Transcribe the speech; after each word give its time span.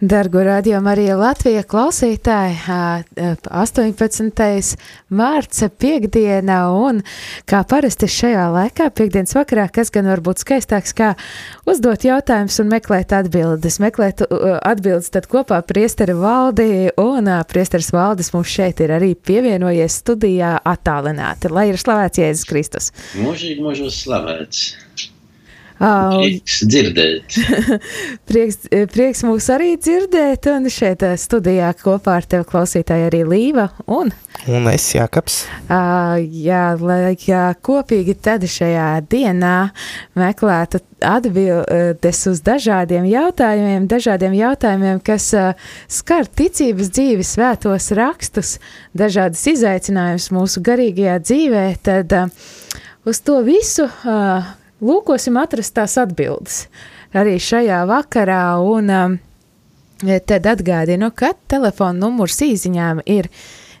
Dargo 0.00 0.44
radio 0.44 0.78
Marija 0.80 1.16
Latvija 1.18 1.64
klausītāji, 1.66 2.54
18. 3.50 4.76
mārca 5.10 5.68
piekdiena 5.74 6.58
un 6.70 7.00
kā 7.50 7.64
parasti 7.66 8.06
šajā 8.06 8.44
laikā, 8.54 8.86
piekdienas 8.94 9.34
vakarā, 9.34 9.64
kas 9.74 9.90
gan 9.90 10.06
var 10.06 10.22
būt 10.22 10.44
skaistāks, 10.44 10.94
kā 10.94 11.08
uzdot 11.66 12.06
jautājumus 12.06 12.60
un 12.62 12.70
meklēt 12.70 13.16
atbildes. 13.18 13.80
Meklēt 13.82 14.22
atbildes 14.22 15.10
tad 15.18 15.26
kopā 15.26 15.58
priesteri 15.66 16.14
valdi 16.14 16.94
un 17.02 17.34
priesteris 17.50 17.90
valdes 17.90 18.30
mums 18.36 18.54
šeit 18.54 18.78
ir 18.86 18.94
arī 19.00 19.16
pievienojies 19.18 19.98
studijā 20.04 20.60
attālināti. 20.62 21.50
Lai 21.50 21.72
ir 21.72 21.82
slavēts 21.82 22.22
Jēzus 22.22 22.46
Kristus. 22.46 22.92
Mūžīgi 23.18 23.66
mūžos 23.66 24.04
slavēts. 24.06 24.68
Prieks 25.78 26.62
dzirdēt. 26.66 27.36
prieks, 28.28 28.64
prieks 28.90 29.22
mūs 29.26 29.46
arī 29.54 29.76
dzirdēt, 29.78 30.48
un 30.50 30.66
šeit 30.72 31.04
studijā 31.22 31.70
kopā 31.78 32.16
ar 32.18 32.26
tevi 32.26 32.46
klausītāji 32.48 33.06
arī 33.06 33.22
Līva 33.28 33.68
un, 33.86 34.10
un 34.50 34.66
es 34.72 34.88
Jākaps. 34.96 35.44
Uh, 35.68 36.18
jā, 36.18 36.64
lai 36.82 37.14
jā, 37.14 37.44
kopīgi 37.62 38.16
tad 38.18 38.46
šajā 38.50 38.88
dienā 39.06 39.70
meklētu 40.18 40.82
atbildes 41.04 42.26
uz 42.26 42.42
dažādiem 42.42 43.06
jautājumiem, 43.06 43.86
dažādiem 43.90 44.34
jautājumiem, 44.34 45.02
kas 45.06 45.30
uh, 45.38 45.52
skar 45.86 46.26
ticības 46.26 46.90
dzīvi, 46.90 47.26
svētos 47.26 47.92
rakstus, 47.94 48.56
dažādas 48.98 49.46
izaicinājumus 49.54 50.32
mūsu 50.34 50.62
garīgajā 50.66 51.20
dzīvē, 51.22 51.66
tad 51.86 52.18
uh, 52.18 52.48
uz 53.06 53.22
to 53.22 53.38
visu 53.46 53.86
uh, 53.86 54.56
lūkosim 54.84 55.38
atrast 55.40 55.74
tās 55.76 55.96
atbildes 56.00 56.66
arī 57.16 57.38
šajā 57.40 57.84
vakarā. 57.88 58.42
Un, 58.62 58.90
um, 58.90 59.18
tad 60.26 60.46
atgādinu, 60.46 61.10
ka 61.14 61.32
telefona 61.50 62.06
numurs 62.06 62.38
īsiņām 62.44 63.02
ir 63.06 63.28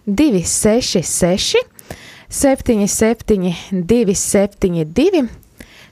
266, 0.08 1.60
77, 2.28 3.52
272. 3.72 5.28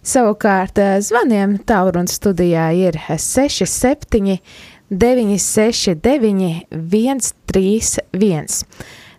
Savukārt 0.06 0.78
zvaniem 1.02 1.56
tālruņa 1.66 2.12
studijā 2.12 2.68
ir 2.78 2.98
67, 3.10 4.38
969, 4.90 6.66
131. 6.70 8.64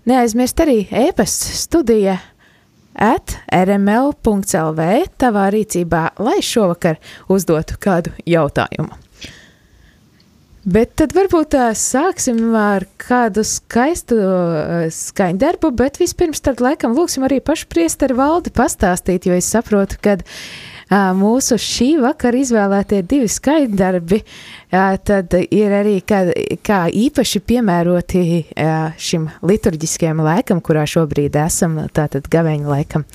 Neaizmirst 0.07 0.61
arī 0.63 0.77
e-pasta 0.87 1.51
studija 1.59 2.13
at 2.97 3.37
rml.lv 3.53 4.87
tavā 5.21 5.49
rīcībā, 5.53 6.03
lai 6.19 6.39
šovakar 6.43 6.97
uzdotu 7.31 7.77
kādu 7.81 8.15
jautājumu. 8.25 8.95
Bet 10.67 10.97
tad 10.99 11.13
varbūt 11.15 11.55
sāksim 11.79 12.41
ar 12.59 12.83
kādu 12.99 13.45
skaistu 13.47 14.17
skaņdarbu, 14.91 15.69
bet 15.79 15.99
vispirms 16.01 16.43
tad 16.43 16.59
laikam 16.59 16.91
lūksim 16.97 17.23
arī 17.23 17.37
pašu 17.39 17.69
priesteri 17.71 18.17
valdi 18.17 18.51
pastāstīt, 18.51 19.29
jo 19.29 19.37
es 19.37 19.47
saprotu, 19.47 19.95
ka 20.03 20.17
mūsu 20.89 21.57
šī 21.59 21.89
vakara 22.03 22.39
izvēlētie 22.39 23.01
divi 23.03 23.27
skaņdarbi 23.31 24.21
tad 25.07 25.33
ir 25.43 25.73
arī 25.79 25.97
kā, 26.07 26.25
kā 26.63 26.83
īpaši 26.91 27.43
piemēroti 27.47 28.23
šim 28.99 29.29
liturģiskajam 29.47 30.23
laikam, 30.23 30.61
kurā 30.63 30.85
šobrīd 30.87 31.35
esam, 31.43 31.81
tātad 31.95 32.29
gaveņa 32.31 32.71
laikam. 32.71 33.07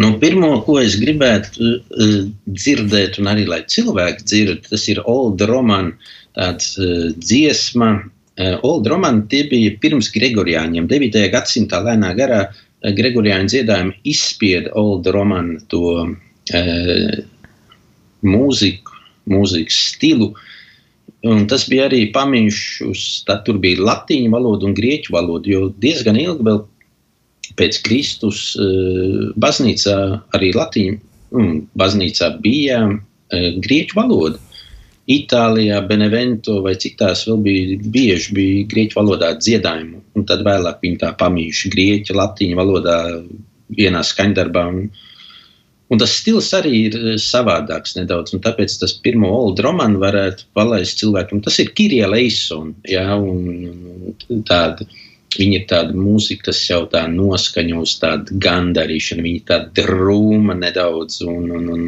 Nu, 0.00 0.14
pirmo, 0.22 0.52
ko 0.64 0.78
es 0.80 0.94
gribētu 1.00 1.66
uh, 1.66 2.14
dzirdēt, 2.46 3.18
un 3.20 3.28
arī 3.32 3.44
lai 3.50 3.60
cilvēki 3.66 4.24
dzird, 4.24 4.64
tas 4.70 4.86
ir 4.88 5.02
Old 5.10 5.42
Roman 5.50 5.92
tāds 6.38 6.76
uh, 6.78 7.10
dziesma. 7.18 7.90
Uh, 8.38 8.56
Old 8.66 8.88
Roman 8.88 9.24
tie 9.32 9.42
bija 9.50 9.74
pirms 9.82 10.08
Gregorijāņiem. 10.14 10.86
9. 10.88 11.20
gadsimtā 11.34 11.82
lēnā 11.84 12.14
garā 12.18 12.44
Gregorijāņu 12.80 13.52
dziedājumi 13.52 13.98
izspieda 14.08 14.72
Old 14.80 15.10
Roman 15.12 15.56
to 15.68 16.06
mūziku, 18.26 18.96
mūzikas 19.30 19.78
stilu. 19.94 20.32
Un 21.26 21.44
tas 21.50 21.66
bija 21.68 21.88
arī 21.90 22.06
pamīšs 22.14 22.80
uz, 22.86 23.00
tad 23.28 23.44
tur 23.44 23.58
bija 23.60 23.82
latīņu 23.84 24.30
valoda 24.32 24.68
un 24.68 24.76
grieķu 24.76 25.12
valoda, 25.12 25.50
jo 25.50 25.68
diezgan 25.82 26.16
ilgi 26.16 26.46
vēl 26.46 26.62
pēc 27.60 27.80
Kristus 27.84 28.54
eh, 28.56 29.32
baznīcā, 29.40 29.96
arī 30.36 30.52
Latvijā, 30.56 30.96
mm, 31.34 31.58
baznīcā 31.80 32.30
bija 32.44 32.86
eh, 32.88 33.50
grieķu 33.60 33.98
valoda. 33.98 34.40
Itālijā, 35.10 35.80
Benevento 35.88 36.60
vai 36.62 36.76
citās 36.78 37.24
vēl 37.26 37.40
bija 37.42 37.78
bieži 37.90 38.34
bija 38.36 38.66
grieķu 38.70 39.00
valodā 39.00 39.32
dziedājumi, 39.40 39.98
un 40.14 40.26
tad 40.28 40.44
vēlāk 40.46 40.84
viņi 40.84 41.00
tā 41.00 41.10
pamījuši 41.18 41.72
grieķu, 41.72 42.14
latīņu 42.20 42.58
valodā 42.60 42.98
vienā 43.74 44.04
skaņdarbā. 44.06 44.66
Un, 44.70 44.84
un 45.90 46.00
tas 46.00 46.16
stils 46.22 46.50
arī 46.56 46.74
ir 46.86 46.98
eh, 47.00 47.18
savādāks 47.20 47.96
nedaudz, 47.98 48.34
tāpēc 48.46 48.78
tas 48.82 48.96
pirmo 49.04 49.30
old 49.42 49.62
romanu 49.66 50.02
varētu 50.02 50.48
palaist 50.56 51.02
cilvēkam. 51.02 51.42
Tas 51.44 51.58
ir 51.62 51.74
Kirija 51.76 52.10
Leisona, 52.10 52.74
jā, 52.88 53.06
un 53.18 54.42
tāda 54.48 54.88
Viņa 55.30 55.58
ir 55.60 55.66
tāda 55.70 55.94
mūzika, 55.94 56.48
kas 56.48 56.60
jau 56.66 56.80
tā 56.90 57.04
noskaņo 57.06 57.84
uz 57.84 57.92
tādu 58.02 58.34
gandarīšanu, 58.42 59.22
viņa 59.22 59.42
tāda 59.46 59.68
drūma 59.78 60.56
nedaudz 60.58 61.20
un, 61.22 61.44
un, 61.54 61.68
un 61.70 61.84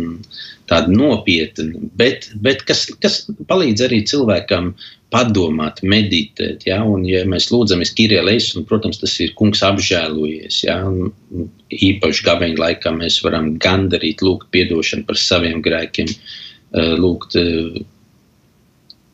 tāda 0.71 0.93
nopietna, 0.95 1.89
bet, 1.99 2.29
bet 2.45 2.63
kas, 2.69 2.85
kas 3.03 3.25
palīdz 3.51 3.83
arī 3.89 4.05
cilvēkam 4.07 4.71
padomāt, 5.13 5.83
meditēt. 5.85 6.67
Ja? 6.67 6.81
Un, 6.89 7.05
ja 7.09 7.23
mēs 7.29 7.51
lūdzamies 7.53 7.95
Kirillēs, 7.99 8.53
un, 8.57 8.67
protams, 8.69 9.01
tas 9.03 9.15
ir 9.23 9.35
kungs 9.39 9.63
apžēlojies, 9.67 10.63
ja? 10.67 10.79
un 10.89 11.49
īpaši 11.73 12.27
gabeņa 12.29 12.61
laikā 12.65 12.95
mēs 12.97 13.21
varam 13.25 13.55
gandarīt, 13.63 14.25
lūgt 14.25 14.51
piedošanu 14.55 15.07
par 15.09 15.21
saviem 15.21 15.63
grēkiem, 15.65 16.11
eh, 16.11 16.95
lūgt 17.01 17.37
eh, 17.41 17.83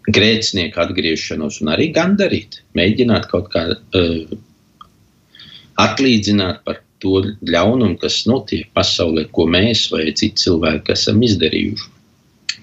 grēcinieku 0.09 0.81
atgriešanos 0.83 1.61
un 1.63 1.73
arī 1.75 1.91
gandarīt, 1.93 2.63
mēģināt 2.79 3.29
kaut 3.29 3.51
kā 3.53 3.65
uh, 3.75 4.37
atlīdzināt 5.85 6.63
par 6.65 6.81
to 7.03 7.21
ļaunumu, 7.47 7.99
kas 8.03 8.23
notiek 8.31 8.71
pasaulē, 8.75 9.29
ko 9.35 9.47
mēs 9.51 9.87
vai 9.93 10.09
citi 10.11 10.47
cilvēki 10.47 10.95
esam 10.95 11.21
izdarījuši. 11.29 11.91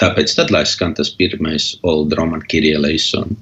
Tāpēc 0.02 0.36
tad, 0.38 0.52
lai 0.52 0.66
skan 0.68 0.96
tas 0.98 1.12
pirmais 1.16 1.74
Old 1.88 2.14
Roman 2.18 2.44
Kirieleison. 2.44 3.36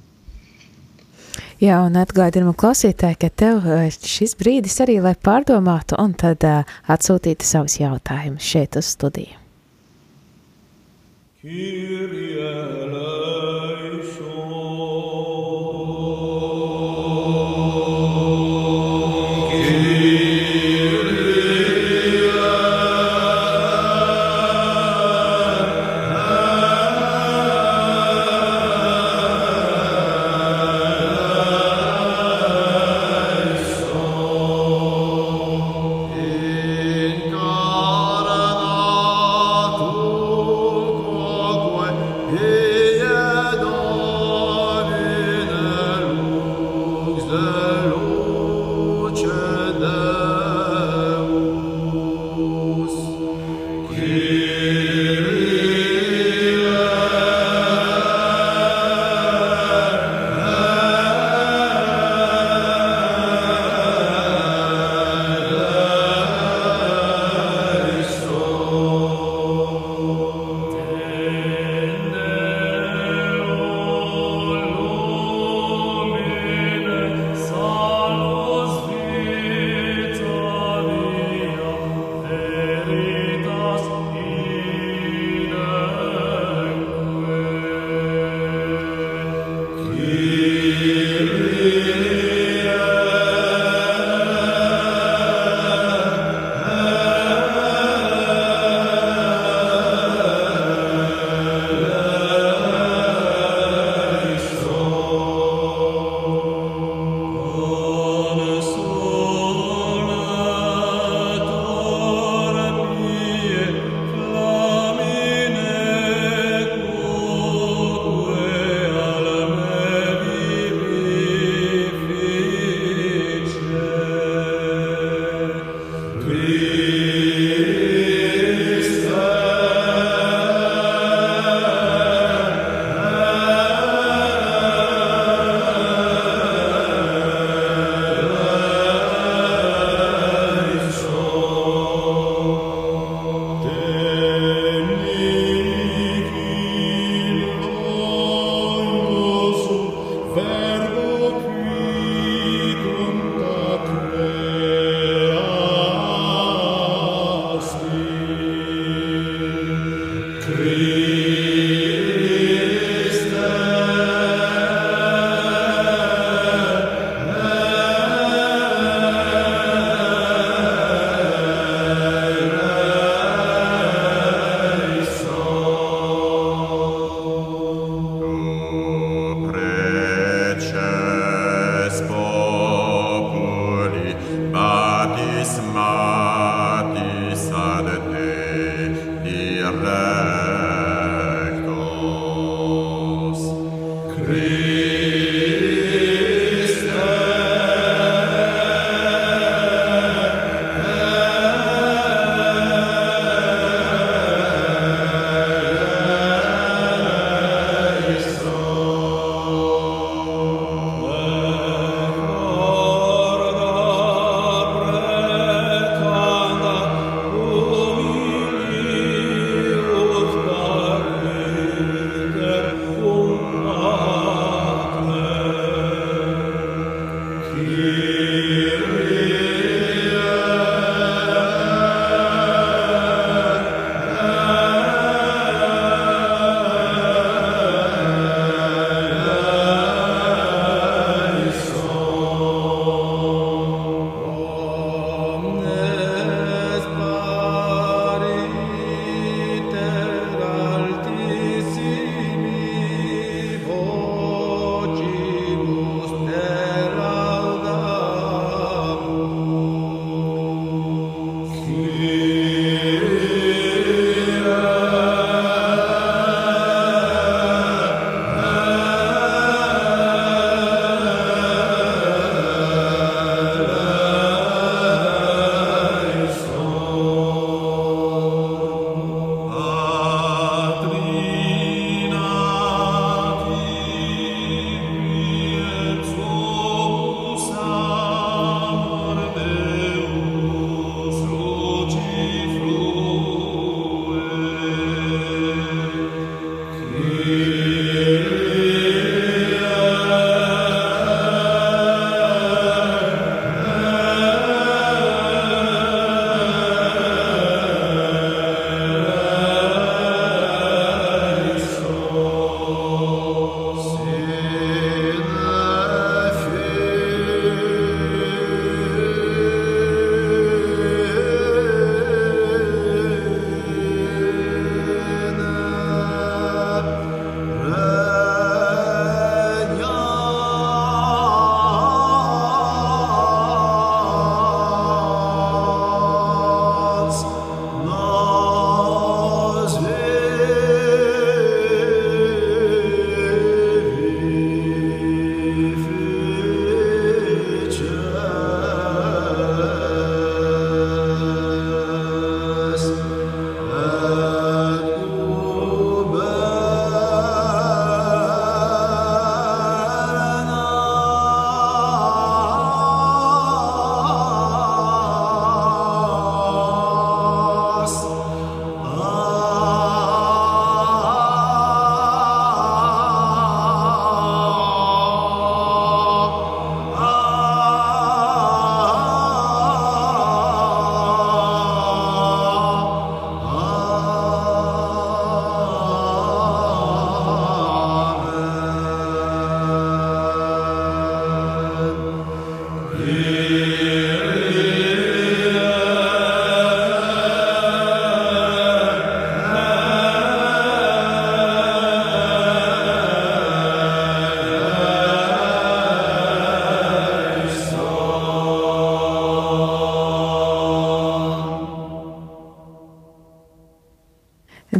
Jā, 1.63 1.77
un 1.85 1.95
atgādinām 1.95 2.55
klausītāji, 2.59 3.19
ka 3.21 3.29
tev 3.39 3.67
šis 3.93 4.35
brīdis 4.35 4.81
arī, 4.83 4.97
lai 5.03 5.13
pārdomātu 5.15 5.95
un 6.01 6.11
tad 6.19 6.43
uh, 6.43 6.75
atsūtītu 6.91 7.47
savus 7.47 7.77
jautājumus 7.79 8.43
šeit 8.43 8.75
uz 8.79 8.89
studiju. 8.97 9.39
Kyrie 11.43 12.51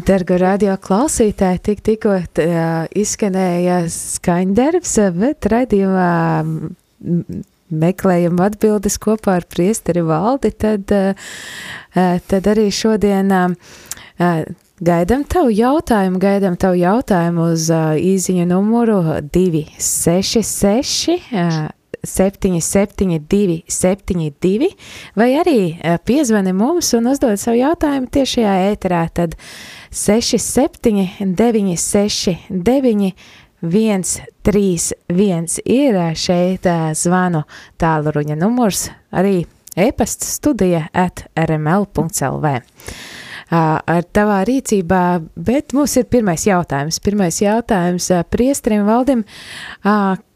Dargo 0.04 0.36
radio 0.36 0.74
klausītāji, 0.84 1.62
tik 1.64 1.80
tikko 1.86 2.18
izskanēja 3.00 3.78
skaņdarbs, 3.92 4.96
bet 5.16 5.48
raidījumā 5.48 6.08
meklējam 7.84 8.42
atbildes 8.44 8.98
kopā 9.00 9.38
ar 9.40 9.46
priesteri 9.48 10.04
valdi, 10.04 10.52
tad, 10.60 10.92
tad 12.28 12.50
arī 12.52 12.68
šodien 12.76 13.32
gaidam 14.92 15.24
tavu 15.24 15.56
jautājumu, 15.56 16.20
gaidam 16.20 16.60
tavu 16.60 16.76
jautājumu 16.82 17.48
uz 17.54 17.70
īziņu 18.12 18.50
numuru 18.52 19.00
266 19.32 21.83
772, 22.04 23.64
72, 23.68 24.70
vai 25.16 25.30
arī 25.40 25.60
piezvani 26.04 26.52
mums 26.56 26.92
un 26.98 27.08
uzdod 27.14 27.40
savu 27.40 27.58
jautājumu 27.62 28.12
tiešajā 28.12 28.56
ēterā. 28.74 29.06
Tad 29.16 29.38
67, 29.92 31.08
96, 31.24 32.36
9, 32.52 33.14
131 33.64 35.60
ir 35.64 36.00
šeit 36.20 36.68
zvanu 37.00 37.44
tālruņa 37.80 38.36
numurs, 38.36 38.90
arī 39.16 39.46
e-pasta 39.80 40.28
studija 40.28 40.88
at 40.92 41.24
rml.lv. 41.40 42.52
Ar 43.54 44.04
tavā 44.12 44.44
rīcībā, 44.50 45.22
bet 45.36 45.74
mums 45.78 45.96
ir 46.00 46.06
pirmais 46.12 46.44
jautājums. 46.48 47.00
Pirmais 47.04 47.38
jautājums 47.40 48.12
priestrim 48.34 48.86
valdim. 48.88 49.24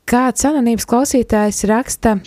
Kāds 0.08 0.46
anonīms 0.48 0.88
klausītājs 0.88 1.66
raksta, 1.68 2.18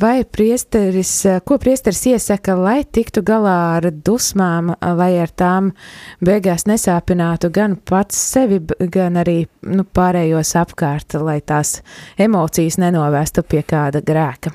Vai 0.00 0.24
priesteris, 0.24 1.26
ko 1.44 1.58
priesteris 1.60 2.00
iesaka, 2.08 2.54
lai 2.56 2.78
tiktu 2.88 3.20
galā 3.20 3.56
ar 3.76 3.90
dusmām, 3.92 4.70
lai 4.80 5.10
ar 5.20 5.28
tām 5.36 5.68
beigās 6.24 6.64
nesāpinātu 6.64 7.50
gan 7.52 7.74
pats 7.76 8.16
sevi, 8.16 8.62
gan 8.88 9.20
arī 9.20 9.42
nu, 9.68 9.84
pārējos 9.84 10.54
apkārt, 10.62 11.18
lai 11.20 11.42
tās 11.44 11.82
emocijas 12.16 12.80
nenovestu 12.80 13.44
pie 13.44 13.60
kāda 13.60 14.00
grēka? 14.00 14.54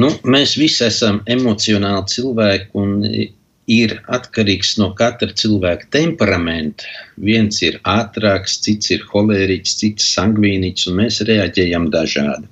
Nu, 0.00 0.08
mēs 0.24 0.56
visi 0.56 0.86
esam 0.88 1.20
emocionāli 1.28 2.08
cilvēki, 2.14 2.70
un 2.72 2.96
ir 3.66 3.96
atkarīgs 4.14 4.76
no 4.78 4.92
katra 4.98 5.34
cilvēka 5.34 5.88
temperamenta. 5.94 6.86
Viens 7.18 7.58
ir 7.66 7.80
ātrāks, 7.82 8.60
cits 8.62 8.92
ir 8.94 9.02
holēriķis, 9.10 9.78
cits 9.80 10.10
sangvīniķis, 10.14 10.86
un 10.90 11.00
mēs 11.02 11.22
reaģējam 11.26 11.88
dažādi. 11.94 12.46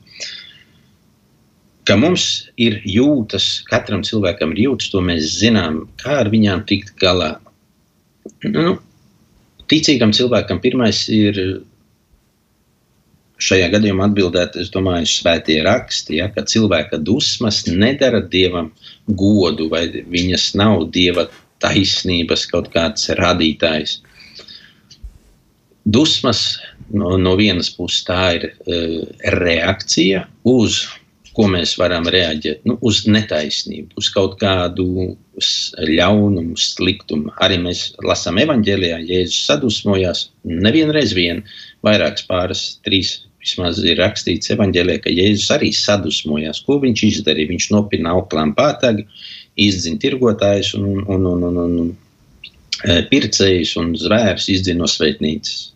Ka 1.85 1.99
mums 2.01 2.49
ir 2.57 2.81
jūtas, 2.89 3.61
katram 3.69 4.03
cilvēkam 4.07 4.55
ir 4.55 4.65
jūtas, 4.65 4.89
to 4.91 5.03
mēs 5.05 5.37
zinām, 5.39 5.85
kā 6.01 6.19
ar 6.23 6.33
viņām 6.33 6.65
tikt 6.67 6.95
galā. 7.03 7.35
Nu, 8.49 8.79
ticīgam 9.71 10.15
cilvēkam 10.17 10.63
pirmais 10.65 11.05
ir 11.13 11.39
šajā 13.45 13.69
gadījumā 13.75 14.09
atbildēt, 14.09 14.59
es 14.61 14.71
domāju, 14.75 15.09
svētie 15.11 15.61
raksti, 15.67 16.19
ja, 16.21 16.31
ka 16.33 16.47
cilvēka 16.49 17.01
dusmas 17.05 17.63
nedara 17.69 18.23
dievam 18.35 18.71
godu, 19.07 19.69
vai 19.73 19.87
viņas 19.93 20.53
nav 20.61 20.89
dieva 20.95 21.29
taisnības 21.65 22.47
kaut 22.51 22.71
kāds 22.75 23.09
radītājs. 23.21 24.01
Dusmas 25.85 26.43
no, 26.97 27.17
no 27.21 27.35
vienas 27.37 27.71
puses 27.77 28.07
tā 28.09 28.21
ir 28.39 28.51
uh, 28.51 29.01
reakcija 29.37 30.25
uz 30.49 30.85
ko 31.35 31.49
mēs 31.51 31.75
varam 31.81 32.07
reaģēt 32.11 32.63
nu, 32.69 32.77
uz 32.87 33.03
netaisnību, 33.11 33.99
uz 33.99 34.09
kaut 34.15 34.37
kādu 34.41 34.87
ļaunumu, 35.89 36.55
sliktumu. 36.61 37.33
Arī 37.43 37.59
mēs 37.65 37.89
lasām 38.07 38.39
evanģēlijā, 38.45 39.01
Jēzus 39.09 39.41
sadusmojās 39.49 40.29
nevienreiz 40.47 41.15
vien, 41.17 41.43
vairākas 41.87 42.27
pāris, 42.29 42.65
trīs 42.87 43.17
vismaz 43.45 43.83
ir 43.85 44.01
rakstīts 44.01 44.53
evanģēlijā, 44.55 45.03
ka 45.05 45.13
Jēzus 45.13 45.51
arī 45.55 45.71
sadusmojās. 45.77 46.63
Ko 46.65 46.79
viņš 46.83 47.05
izdarīja? 47.11 47.53
Viņš 47.53 47.69
nopirka 47.75 48.15
auklām 48.15 48.55
pātagu, 48.57 49.05
izdzina 49.61 50.01
tirgotājus 50.03 50.73
un, 50.79 51.05
un, 51.05 51.29
un, 51.29 51.45
un, 51.51 51.61
un, 51.61 51.93
e, 52.89 52.99
pircējus 53.11 53.77
un 53.83 53.93
zvērus 54.01 54.49
izdzina 54.55 54.83
no 54.83 54.91
svētnīcas. 54.91 55.71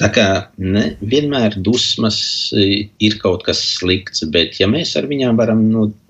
Tā 0.00 0.08
kā 0.10 0.26
ne, 0.58 0.86
vienmēr 1.06 1.54
dusmas 1.62 2.18
e, 2.56 2.88
ir 3.04 3.18
kaut 3.22 3.44
kas 3.46 3.60
slikts, 3.76 4.24
bet 4.34 4.58
ja 4.58 4.66
mēs 4.70 4.96
ar 4.98 5.06
viņām 5.10 5.38
varam 5.38 5.62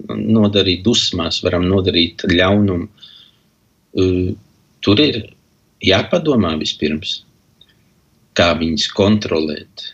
nodarīt 0.08 0.86
dusmās, 0.86 1.42
varam 1.44 1.66
nodarīt 1.68 2.24
ļaunumu, 2.30 2.88
e, 3.98 4.06
tur 4.84 5.04
ir 5.04 5.20
jāpadomā 5.84 6.54
vispirms, 6.62 7.18
kā 8.38 8.54
viņas 8.62 8.88
kontrolēt 8.96 9.90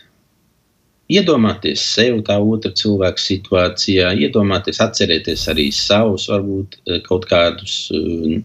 iedomāties 1.11 1.83
sevi 1.95 2.21
tā 2.27 2.37
otra 2.39 2.71
cilvēka 2.77 3.21
situācijā, 3.21 4.13
iedomāties, 4.25 4.81
atcerēties 4.83 5.47
arī 5.51 5.67
savus, 5.75 6.27
varbūt 6.31 6.77
eh, 6.85 7.01
kaut 7.07 7.27
kādus 7.29 7.75
eh, 7.95 8.39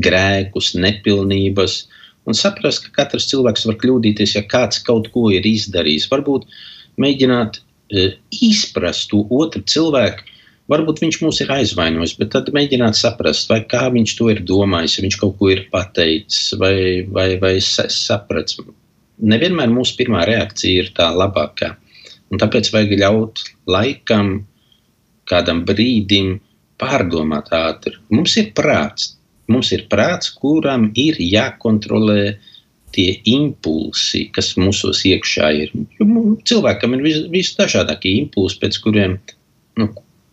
grēkus, 0.00 0.74
nepilnības, 0.80 1.80
un 2.28 2.36
saprast, 2.36 2.86
ka 2.86 3.02
katrs 3.02 3.28
cilvēks 3.30 3.66
var 3.68 3.78
kļūdīties, 3.82 4.36
ja 4.38 4.44
kāds 4.46 4.82
kaut 4.86 5.10
ko 5.14 5.28
ir 5.34 5.46
izdarījis. 5.46 6.08
Varbūt 6.12 6.46
mēģināt 7.00 7.60
eh, 7.60 8.18
izprast 8.42 9.10
to 9.12 9.24
otru 9.30 9.62
cilvēku. 9.66 10.26
Varbūt 10.70 11.00
viņš 11.02 11.16
mūs 11.24 11.40
ir 11.42 11.50
aizvainojis, 11.50 12.14
bet 12.20 12.28
tad 12.30 12.50
mēģināt 12.54 12.94
saprast, 12.94 13.48
vai 13.50 13.64
kā 13.66 13.88
viņš 13.90 14.12
to 14.18 14.28
ir 14.30 14.42
domājis, 14.46 15.00
viņš 15.02 15.16
kaut 15.18 15.34
ko 15.40 15.48
ir 15.50 15.64
pateicis, 15.72 16.52
vai, 16.60 17.02
vai, 17.10 17.32
vai 17.42 17.56
sapratis. 17.58 18.60
Nevienmēr 19.18 19.72
mūsu 19.74 19.96
pirmā 19.98 20.22
reakcija 20.28 20.84
ir 20.84 20.92
tā 20.94 21.10
labākā. 21.10 21.72
Un 22.30 22.38
tāpēc 22.38 22.70
vajag 22.74 22.94
ļaut 23.00 23.42
laikam, 23.70 24.44
kādam 25.30 25.64
brīdim 25.66 26.38
pārdomāt 26.80 27.50
ātri. 27.54 27.96
Mums 28.14 28.36
ir 28.40 28.52
prāts, 28.56 29.14
mums 29.50 29.72
ir 29.74 29.86
prāts, 29.90 30.30
kuram 30.40 30.88
ir 30.98 31.18
jākontrolē 31.20 32.36
tie 32.94 33.10
impulsi, 33.30 34.24
kas 34.34 34.54
mūsos 34.58 35.04
iekšā 35.06 35.50
ir. 35.62 35.74
Cilvēkam 36.48 36.96
ir 36.96 37.04
vis, 37.06 37.20
visdažādākie 37.30 38.16
impulsi, 38.22 38.58
pēc 38.62 38.78
kuriem, 38.82 39.18
nu, 39.78 39.90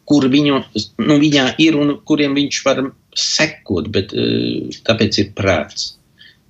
kur 0.09 0.25
viņu, 0.31 0.61
nu, 1.03 1.19
viņā 1.21 1.51
ir 1.61 1.77
un 1.77 1.97
kuriem 2.07 2.37
viņš 2.37 2.63
var 2.65 2.81
sekot, 3.17 3.91
bet 3.93 4.13
eh, 4.17 4.73
tāpēc 4.87 5.21
ir 5.21 5.31
prāts 5.37 5.91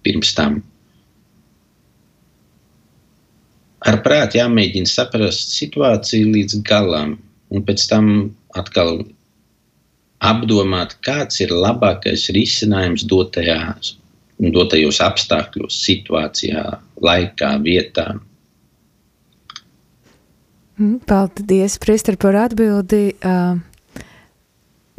pirms 0.05 0.33
tam. 0.37 0.61
Ar 3.85 3.99
prātu 4.05 4.39
jāmēģina 4.39 4.89
saprast 4.89 5.53
situāciju 5.57 6.31
līdz 6.33 6.61
galam, 6.67 7.17
un 7.53 7.63
pēc 7.67 7.85
tam 7.91 8.09
atkal 8.57 9.03
apdomāt, 10.25 10.95
kāds 11.05 11.41
ir 11.43 11.53
labākais 11.53 12.27
risinājums 12.33 13.05
dotajās, 13.09 13.95
dotajos 14.41 15.01
apstākļos, 15.05 15.77
situācijā, 15.85 16.65
laikā, 17.03 17.53
vietā. 17.61 18.09
Mm, 20.77 20.99
paldies, 21.09 21.77
Priester, 21.81 22.17
par 22.21 22.37
atbildi. 22.37 23.15
Uh, 23.25 23.57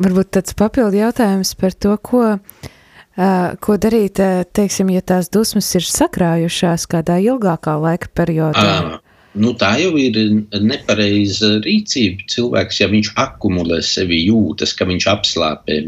varbūt 0.02 0.32
tāds 0.34 0.54
papildu 0.58 0.98
jautājums 0.98 1.54
par 1.58 1.74
to, 1.74 1.94
ko 2.02 2.24
uh, 2.32 2.72
Ko 3.18 3.74
darīt, 3.82 4.20
teiksim, 4.54 4.92
ja 4.94 5.02
tās 5.02 5.26
dusmas 5.34 5.68
ir 5.74 5.82
sakrājušās 5.82 6.86
kādā 6.90 7.18
ilgākā 7.24 7.74
laika 7.82 8.10
periodā? 8.14 8.72
À. 8.94 8.98
Nu, 9.38 9.52
tā 9.58 9.74
jau 9.78 9.92
ir 10.00 10.16
nepareiza 10.64 11.58
rīcība. 11.64 12.24
Cilvēks, 12.32 12.80
ja 12.80 12.88
viņš 12.90 13.10
akumulē 13.20 13.80
sevi 13.84 14.22
jūtas, 14.24 14.72
ka 14.74 14.86
viņš 14.88 15.06
apslāpē, 15.12 15.78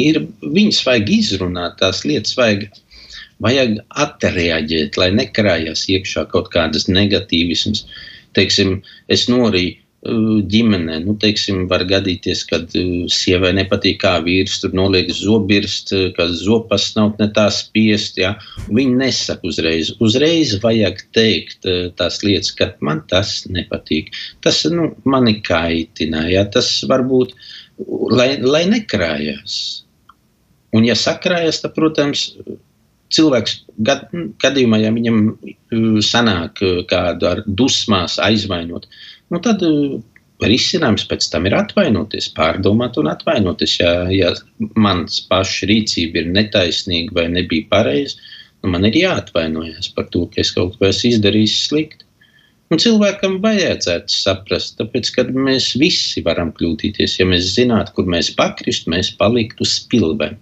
ir, 0.00 0.20
viņas 0.42 0.80
vajag 0.88 1.12
izrunāt, 1.14 1.78
tās 1.80 2.02
lietas 2.08 2.36
vajag, 2.36 2.66
vajag 3.44 3.78
atreaģēt, 4.04 4.98
lai 5.00 5.10
nekrājas 5.16 5.86
iekšā 5.92 6.26
kaut 6.32 6.50
kādas 6.52 6.88
negatīvismas. 6.90 7.86
Teiksim, 8.36 8.80
es 9.10 9.28
norīju 9.30 9.79
ģimenē. 10.00 11.02
Nu, 11.04 11.14
teiksim, 11.20 11.66
var 11.68 11.84
gadīties, 11.88 12.44
ka 12.48 12.62
sievai 13.12 13.52
nepatīk, 13.58 13.98
kā 14.00 14.14
vīrs 14.24 14.60
tur 14.62 14.72
noliek 14.76 15.10
zobirst, 15.12 15.92
ka 16.16 16.26
zopas 16.32 16.90
nav 16.96 17.20
ne 17.20 17.28
tā 17.36 17.48
spiest. 17.52 18.16
Ja? 18.20 18.34
Viņi 18.70 18.96
nesaka 19.02 19.46
uzreiz. 19.50 19.92
Uzreiz 20.00 20.56
vajag 20.62 21.04
teikt 21.16 21.68
tās 22.00 22.22
lietas, 22.24 22.54
ka 22.56 22.72
man 22.80 23.04
tas 23.12 23.44
nepatīk. 23.52 24.08
Tas 24.40 24.64
nu, 24.72 24.94
mani 25.04 25.40
kaitina. 25.44 26.24
Ja? 26.32 26.46
Tas 26.48 26.72
varbūt, 26.88 27.36
lai, 28.14 28.32
lai 28.40 28.64
nekrājās. 28.72 29.60
Un, 30.72 30.84
ja 30.86 30.94
sakrājas, 30.96 31.60
tad, 31.60 31.74
protams, 31.76 32.28
cilvēks 33.10 33.56
gad, 33.84 34.04
gadījumā, 34.42 34.78
ja 34.84 34.92
viņam 34.94 35.32
sanāk 36.06 36.62
kādu 36.90 37.26
ar 37.26 37.42
dusmās 37.46 38.20
aizvainot, 38.22 38.86
nu 39.30 39.40
tad 39.42 39.62
eh, 39.66 40.00
risinājums 40.50 41.06
pēc 41.08 41.28
tam 41.32 41.46
ir 41.48 41.56
atvainoties, 41.56 42.30
pārdomāt 42.36 42.98
un 43.00 43.10
atvainoties. 43.12 43.78
Ja, 43.80 43.94
ja 44.12 44.34
mans 44.76 45.20
pašs 45.30 45.64
rīcība 45.70 46.22
ir 46.22 46.30
netaisnīga 46.34 47.16
vai 47.16 47.26
nebija 47.32 47.68
pareiza, 47.70 48.20
nu 48.62 48.74
man 48.74 48.86
ir 48.88 48.98
jāatvainojas 49.02 49.90
par 49.96 50.08
to, 50.12 50.26
ka 50.32 50.40
es 50.42 50.52
kaut 50.56 50.78
ko 50.78 50.88
esmu 50.90 51.14
izdarījis 51.14 51.58
slikti. 51.68 52.06
Un 52.70 52.78
cilvēkam 52.78 53.40
vajadzētu 53.42 54.14
saprast, 54.14 54.76
tāpēc, 54.78 55.08
ka 55.16 55.24
mēs 55.34 55.72
visi 55.74 56.22
varam 56.22 56.52
kļūdīties. 56.54 57.16
Ja 57.18 57.26
mēs 57.26 57.48
zinātu, 57.56 57.96
kur 57.96 58.06
mēs 58.06 58.30
pakrist, 58.38 58.86
mēs 58.86 59.10
paliktu 59.18 59.66
spilveni. 59.66 60.38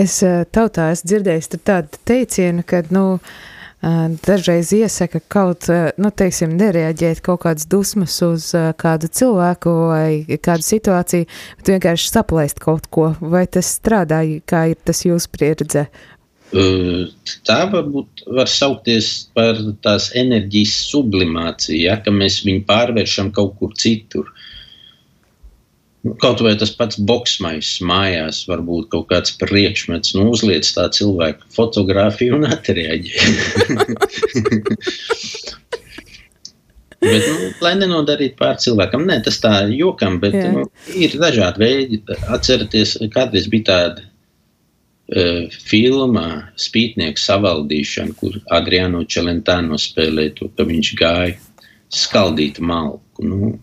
Es 0.00 0.18
eh, 0.24 0.42
tautā 0.52 0.90
esmu 0.92 1.08
dzirdējis 1.14 1.50
tādu 1.64 1.98
teicienu, 2.08 2.62
ka, 2.68 2.82
nu, 2.92 3.02
uh, 3.16 3.48
dažreiz 3.80 4.72
iesaka 4.76 5.20
kaut, 5.32 5.66
nu, 5.96 6.10
teiksim, 6.12 6.52
nereaģēt 6.60 7.22
kaut 7.24 7.44
kādas 7.46 7.66
dusmas 7.70 8.18
uz 8.26 8.50
kādu 8.80 9.08
cilvēku 9.08 9.74
vai 9.88 10.38
kādu 10.42 10.66
situāciju, 10.66 11.28
bet 11.60 11.72
vienkārši 11.74 12.12
saplēst 12.12 12.60
kaut 12.60 12.90
ko. 12.92 13.12
Vai 13.20 13.46
tas 13.46 13.72
strādā, 13.80 14.22
kā 14.44 14.66
ir 14.74 14.80
tas 14.84 15.04
jūsu 15.06 15.32
pieredze? 15.32 15.86
Tā 16.50 17.58
varbūt 17.70 18.24
var 18.34 18.48
saukties 18.50 19.30
par 19.38 19.58
tās 19.84 20.10
enerģijas 20.18 20.74
sublimāciju, 20.90 21.84
ja, 21.86 21.96
ka 22.02 22.10
mēs 22.10 22.40
viņu 22.46 22.64
pārvēršam 22.66 23.30
kaut 23.36 23.54
kur 23.60 23.74
citur. 23.78 24.26
Kaut 26.22 26.40
vai 26.40 26.54
tas 26.56 26.70
pats 26.72 26.96
boxmais 26.96 27.74
mājās, 27.84 28.46
varbūt 28.48 28.88
kaut 28.94 29.10
kāds 29.10 29.34
priekšmets, 29.40 30.14
nu, 30.16 30.30
uzliec 30.32 30.64
tā 30.72 30.86
cilvēku 30.96 31.44
fotografiju 31.52 32.38
un 32.38 32.48
atreaģē. 32.48 33.16
Bet, 37.00 37.24
nu, 37.24 37.48
lai 37.64 37.72
nenodarītu 37.80 38.36
pār 38.36 38.58
cilvēkam, 38.60 39.06
nē, 39.08 39.22
tas 39.24 39.38
tā 39.40 39.54
jokam, 39.72 40.18
bet 40.20 40.34
Jā. 40.36 40.50
nu, 40.52 40.66
ir 40.92 41.14
dažādi 41.16 41.62
veidi. 41.62 42.00
Atcerieties, 42.28 42.98
kādreiz 43.14 43.46
bija 43.48 43.68
tāda 43.70 44.04
uh, 44.04 45.46
filma 45.64 46.26
Spītnieks 46.60 47.24
savaldīšana, 47.30 48.12
kur 48.20 48.36
Adriano 48.52 49.00
Čelentāno 49.08 49.80
spēlēja 49.80 50.36
to, 50.42 50.50
ka 50.52 50.68
viņš 50.68 50.92
gāja 51.00 51.38
skaldīt 51.88 52.60
malku. 52.60 53.24
Nu, 53.24 53.54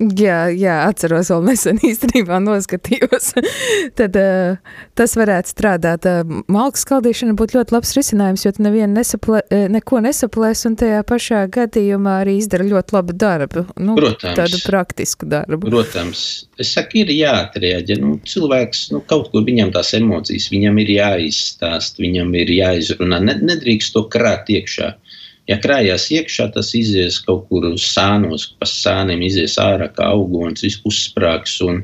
Jā, 0.00 0.46
jā, 0.56 0.78
atceros, 0.88 1.28
vēl 1.28 1.42
nesen 1.50 1.80
īstenībā 1.90 2.38
noskatījos. 2.40 3.34
Tad 3.98 4.16
uh, 4.16 4.78
tas 4.96 5.12
varētu 5.18 5.52
strādāt. 5.52 6.08
Uh, 6.08 6.40
malku 6.48 6.80
skaldīšana 6.80 7.36
būtu 7.36 7.58
ļoti 7.58 7.76
labs 7.76 7.92
risinājums, 7.98 8.46
jo 8.46 8.54
tu 8.56 8.64
nevienu 8.64 8.96
nesaplē, 8.96 9.42
neko 9.74 10.00
nesaplēs 10.06 10.64
un 10.70 10.78
tajā 10.80 11.02
pašā 11.08 11.42
gadījumā 11.52 12.16
arī 12.22 12.38
izdara 12.40 12.64
ļoti 12.70 12.96
labu 12.96 13.18
darbu. 13.20 13.66
Nu, 13.76 13.98
Protams. 14.00 14.38
Tādu 14.40 14.62
praktisku 14.64 15.28
darbu. 15.28 15.68
Protams. 15.68 16.24
Es 16.60 16.72
saku, 16.72 17.02
ir 17.04 17.12
jāatrēģē. 17.12 18.00
Nu, 18.00 18.16
cilvēks, 18.24 18.86
nu, 18.94 19.04
kaut 19.10 19.28
kur 19.34 19.44
viņam 19.44 19.74
tās 19.76 19.92
emocijas, 20.00 20.48
viņam 20.54 20.80
ir 20.80 20.96
jāizstāst, 20.96 22.00
viņam 22.00 22.32
ir 22.40 22.56
jāizrunā. 22.56 23.20
Nedrīkst 23.28 23.92
to 23.96 24.06
krāt 24.12 24.48
iekšā. 24.48 24.94
Uh, 24.94 25.09
Ja 25.48 25.56
krājās 25.58 26.10
iekšā, 26.14 26.50
tas 26.54 26.74
izies 26.78 27.18
kaut 27.24 27.48
kur 27.48 27.64
uz 27.72 27.86
sānos, 27.90 28.50
pa 28.60 28.68
sāniem 28.68 29.22
izies 29.26 29.56
ārā 29.58 29.88
kā 29.94 30.10
augons, 30.12 30.62
uzsprāgs, 30.86 31.56
un 31.64 31.82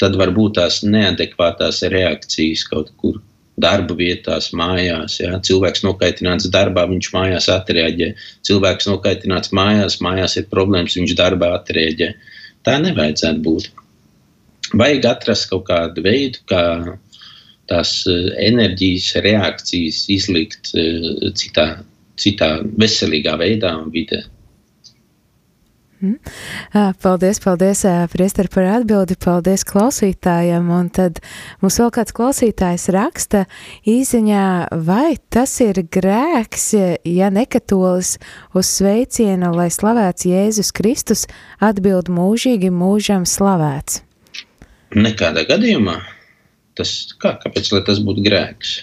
tad 0.00 0.16
var 0.20 0.32
būt 0.34 0.56
tās 0.60 0.80
neadekvātās 0.86 1.82
reakcijas 1.92 2.64
kaut 2.70 2.92
kur 3.02 3.20
darba 3.60 3.94
vietās, 3.98 4.50
mājās. 4.56 5.18
Ja? 5.20 5.36
Cilvēks 5.44 5.84
nokaitināts 5.84 6.48
darbā, 6.52 6.86
viņš 6.88 7.10
mājās 7.14 7.50
atreaģē. 7.52 8.12
Cilvēks 8.48 8.88
nokaitināts 8.88 9.52
mājās, 9.52 10.00
mājās 10.04 10.38
ir 10.40 10.48
problēmas, 10.50 10.96
viņš 10.98 11.14
darbā 11.18 11.52
atreaģē. 11.58 12.12
Tā 12.66 12.78
nevajadzētu 12.82 13.44
būt. 13.44 13.70
Vajag 14.78 15.08
atrast 15.10 15.50
kaut 15.50 15.66
kādu 15.68 16.04
veidu, 16.06 16.40
kā 16.48 16.64
tās 17.68 17.94
eh, 18.08 18.30
enerģijas 18.48 19.12
reakcijas 19.24 20.04
izlikt 20.12 20.72
eh, 20.78 21.32
citā 21.36 21.66
citā 22.20 22.54
veselīgā 22.78 23.36
veidā 23.40 23.74
un 23.80 23.90
vidē. 23.94 24.22
Mm. 26.02 26.18
Paldies, 27.02 27.38
paldies, 27.38 27.84
Priester, 28.10 28.48
par 28.50 28.66
atbildi. 28.66 29.14
Paldies 29.22 29.62
klausītājiem. 29.62 30.66
Un 30.74 30.88
tad 30.90 31.20
mums 31.62 31.78
vēl 31.78 31.92
kāds 31.94 32.14
klausītājs 32.16 32.88
raksta 32.90 33.44
īziņā, 33.86 34.46
vai 34.82 35.14
tas 35.30 35.54
ir 35.62 35.84
grēks, 35.94 36.72
ja 37.06 37.30
nekatolis 37.30 38.16
uz 38.50 38.72
sveicienu, 38.80 39.52
lai 39.54 39.68
slavēts 39.70 40.26
Jēzus 40.26 40.74
Kristus, 40.74 41.28
atbild 41.62 42.10
mūžīgi 42.10 42.72
mūžam 42.74 43.22
slavēts? 43.22 44.02
Nekādā 44.98 45.46
gadījumā. 45.46 46.00
Tas, 46.74 47.12
kā, 47.22 47.36
kāpēc 47.38 47.70
tas 47.86 48.02
būtu 48.02 48.26
grēks? 48.26 48.80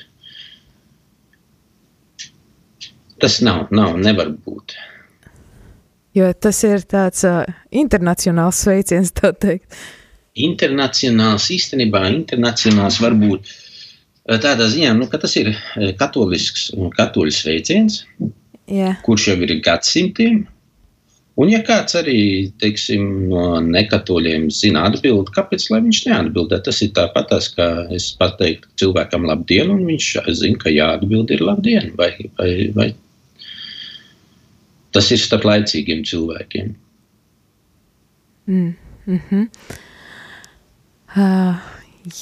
Tas 3.19 3.39
nav, 3.45 3.67
nav, 3.75 3.97
nevar 3.99 4.31
būt. 4.45 4.75
Jo 6.17 6.31
tas 6.33 6.59
ir 6.65 6.83
tāds 6.89 7.23
uh, 7.27 7.43
internacionāls 7.69 8.63
sveiciens, 8.63 9.11
tā 9.15 9.33
teikt. 9.35 9.77
Internacionāls 10.39 11.49
īstenībā, 11.53 12.05
internacionāls 12.13 12.99
var 13.03 13.17
būt 13.19 13.49
tādā 14.37 14.67
ziņā, 14.69 14.93
nu, 14.97 15.07
ka 15.09 15.17
tas 15.21 15.33
ir 15.39 15.51
katolisks 15.97 16.69
un 16.77 16.91
katoļu 16.93 17.33
sveiciens, 17.33 18.03
yeah. 18.69 18.99
kurš 19.05 19.31
jau 19.31 19.37
ir 19.45 19.55
gadsimtiem. 19.65 20.43
Un, 21.39 21.47
ja 21.47 21.61
kāds 21.63 21.95
arī 21.95 22.51
teiksim, 22.59 23.29
no 23.31 23.61
nekatoļiem 23.63 24.49
zina 24.51 24.83
atbildi, 24.89 25.31
kāpēc 25.37 25.69
viņš 25.71 26.01
neatbildē, 26.09 26.59
tas 26.65 26.81
ir 26.83 26.91
tāpat, 26.97 27.31
kā 27.55 27.69
es 27.95 28.09
pateiktu 28.19 28.67
cilvēkam 28.81 29.27
labdien, 29.29 29.71
un 29.71 29.85
viņš 29.87 30.09
zina, 30.35 30.59
ka 30.59 30.73
jāatbild 30.73 31.31
ir 31.31 31.45
labdien 31.47 31.93
vai, 31.95 32.11
vai, 32.35 32.51
vai 32.75 32.89
tas 34.95 35.09
ir 35.13 35.21
starp 35.21 35.47
laicīgiem 35.47 36.03
cilvēkiem. 36.07 36.75
Mm, 38.49 38.75
mm 39.05 39.19
-hmm. 39.29 39.49
uh, 41.15 41.55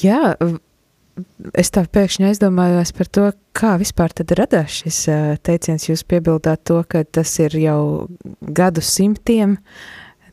jā, 0.04 0.22
es 1.54 1.72
tā 1.72 1.86
pēkšņi 1.88 2.28
aizdomājos 2.32 2.92
par 2.98 3.08
to, 3.08 3.30
kā 3.56 3.78
vispār 3.80 4.12
radās 4.38 4.82
šis 4.82 5.08
uh, 5.08 5.38
teiciens. 5.44 5.90
Jūs 5.90 6.04
piebildāt 6.04 6.64
to, 6.64 6.84
ka 6.84 7.04
tas 7.04 7.40
ir 7.40 7.56
jau 7.56 8.08
gadu 8.42 8.82
simtiem, 8.82 9.58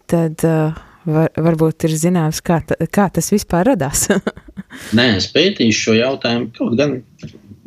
tad 0.06 0.44
uh, 0.44 0.74
var, 1.04 1.30
varbūt 1.36 1.86
ir 1.88 1.96
zināms, 2.00 2.40
kā, 2.44 2.60
ta, 2.66 2.76
kā 2.90 3.08
tas 3.12 3.30
vispār 3.32 3.66
radās. 3.72 4.08
Nē, 4.98 5.16
es 5.16 5.30
pētīšu 5.32 5.80
šo 5.80 5.98
jautājumu, 5.98 6.50
kaut 6.56 6.78
gan 6.80 6.98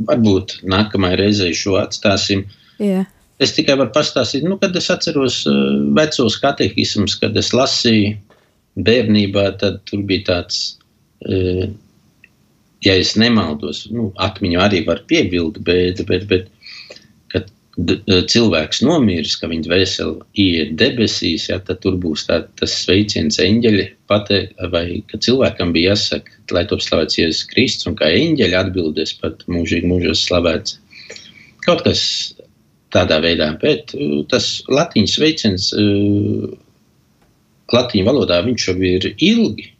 varbūt 0.07 0.59
nākamajai 0.67 1.21
reizei 1.23 1.53
šo 1.57 1.77
atstāsim. 1.81 2.45
Yeah. 2.77 3.07
Es 3.43 3.53
tikai 3.53 3.75
varu 3.77 3.91
pastāstīt, 3.93 4.45
nu, 4.49 4.57
kad 4.57 4.75
es 4.79 4.87
atceros 4.89 5.43
uh, 5.49 5.57
vecos 5.97 6.39
katehismus, 6.41 7.17
kad 7.21 7.35
es 7.37 7.51
lasīju 7.53 8.15
bērnībā, 8.87 9.51
tad 9.61 9.83
tur 9.89 10.01
bija 10.09 10.23
tāds, 10.31 10.61
uh, 11.29 11.67
ja 12.85 12.95
es 12.97 13.13
nemaldos, 13.19 13.83
nu, 13.93 14.09
atmiņu 14.25 14.61
arī 14.63 14.81
var 14.87 15.03
piebildu, 15.09 15.61
bet, 15.67 16.01
bet, 16.09 16.25
bet 16.31 16.49
kad 17.29 17.45
uh, 17.77 18.23
cilvēks 18.33 18.81
nomirs, 18.87 19.35
ka 19.37 19.51
viņa 19.51 19.67
dvēseli 19.67 20.17
iet 20.41 20.73
debesīs, 20.81 21.45
ja, 21.51 21.59
tad 21.61 21.83
tur 21.85 21.99
būs 22.01 22.25
tā, 22.31 22.39
tas 22.57 22.73
sveiciens 22.87 23.37
eņģeļi 23.43 23.85
pateikt, 24.09 24.57
vai 24.73 25.03
ka 25.13 25.21
cilvēkam 25.21 25.75
bija 25.77 25.93
jāsaka, 25.93 26.33
lai 26.57 26.65
top 26.65 26.81
slavēts 26.81 27.21
Jēzus 27.21 27.45
Kristus, 27.53 27.91
un 27.91 28.01
kā 28.01 28.09
eņģeļi 28.17 28.59
atbildēs 28.63 29.13
pat 29.21 29.45
mūžīgi 29.45 29.93
mūžos 29.93 30.25
slavēts. 30.25 30.79
Kaut 31.67 31.85
kas 31.85 32.01
tādā 32.95 33.19
veidā. 33.23 33.51
Bet 33.61 33.93
uh, 33.97 34.21
tas 34.31 34.49
latīņu 34.71 35.11
sveiciens 35.11 35.71
uh, 35.75 36.51
latīņu 37.73 38.07
valodā 38.07 38.41
viņš 38.45 38.67
jau 38.69 38.77
ir 38.89 39.09
ilgi. 39.15 39.71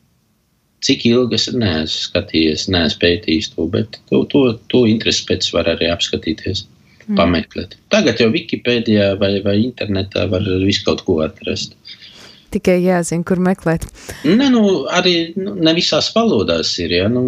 Cik 0.85 1.07
ilgi 1.09 1.37
es 1.39 1.47
neesmu 1.49 2.01
skatījies, 2.05 2.67
neesmu 2.69 3.01
pētījis 3.01 3.53
to, 3.55 3.65
bet 3.73 3.97
to, 4.11 4.21
to, 4.31 4.41
to 4.71 4.83
interesi 4.89 5.25
pēc 5.25 5.47
var 5.55 5.71
arī 5.71 5.89
apskatīties, 5.89 6.67
mm. 7.07 7.15
pameklēt. 7.17 7.73
Tagad 7.93 8.21
jau 8.21 8.29
Wikipēdijā 8.33 9.15
vai, 9.21 9.31
vai 9.45 9.57
internetā 9.63 10.27
var 10.29 10.45
visu 10.61 10.85
kaut 10.85 11.01
ko 11.07 11.17
atrast. 11.25 11.73
Tikai 12.53 12.77
jāzina, 12.79 13.25
kur 13.27 13.41
meklēt. 13.43 13.87
Ne, 14.23 14.47
nu, 14.53 14.61
arī 14.93 15.33
nu, 15.35 15.57
ne 15.59 15.73
visās 15.75 16.07
valodās 16.15 16.71
ir. 16.79 16.93
Ja? 16.95 17.09
Nu, 17.11 17.23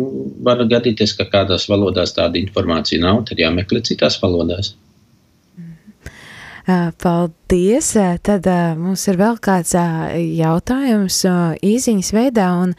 var 0.46 0.62
gadīties, 0.70 1.18
ka 1.18 1.26
kādās 1.34 1.68
valodās 1.72 2.14
tāda 2.16 2.40
informācija 2.40 3.02
nav, 3.04 3.26
tad 3.28 3.42
jāmeklē 3.42 3.82
citās 3.90 4.20
valodās. 4.22 4.76
Paldies! 6.70 7.88
Tad 8.22 8.46
mums 8.78 9.08
ir 9.10 9.18
vēl 9.18 9.40
kāds 9.42 9.72
jautājums 9.74 11.16
īsiņas 11.66 12.12
veidā, 12.14 12.50
un 12.62 12.76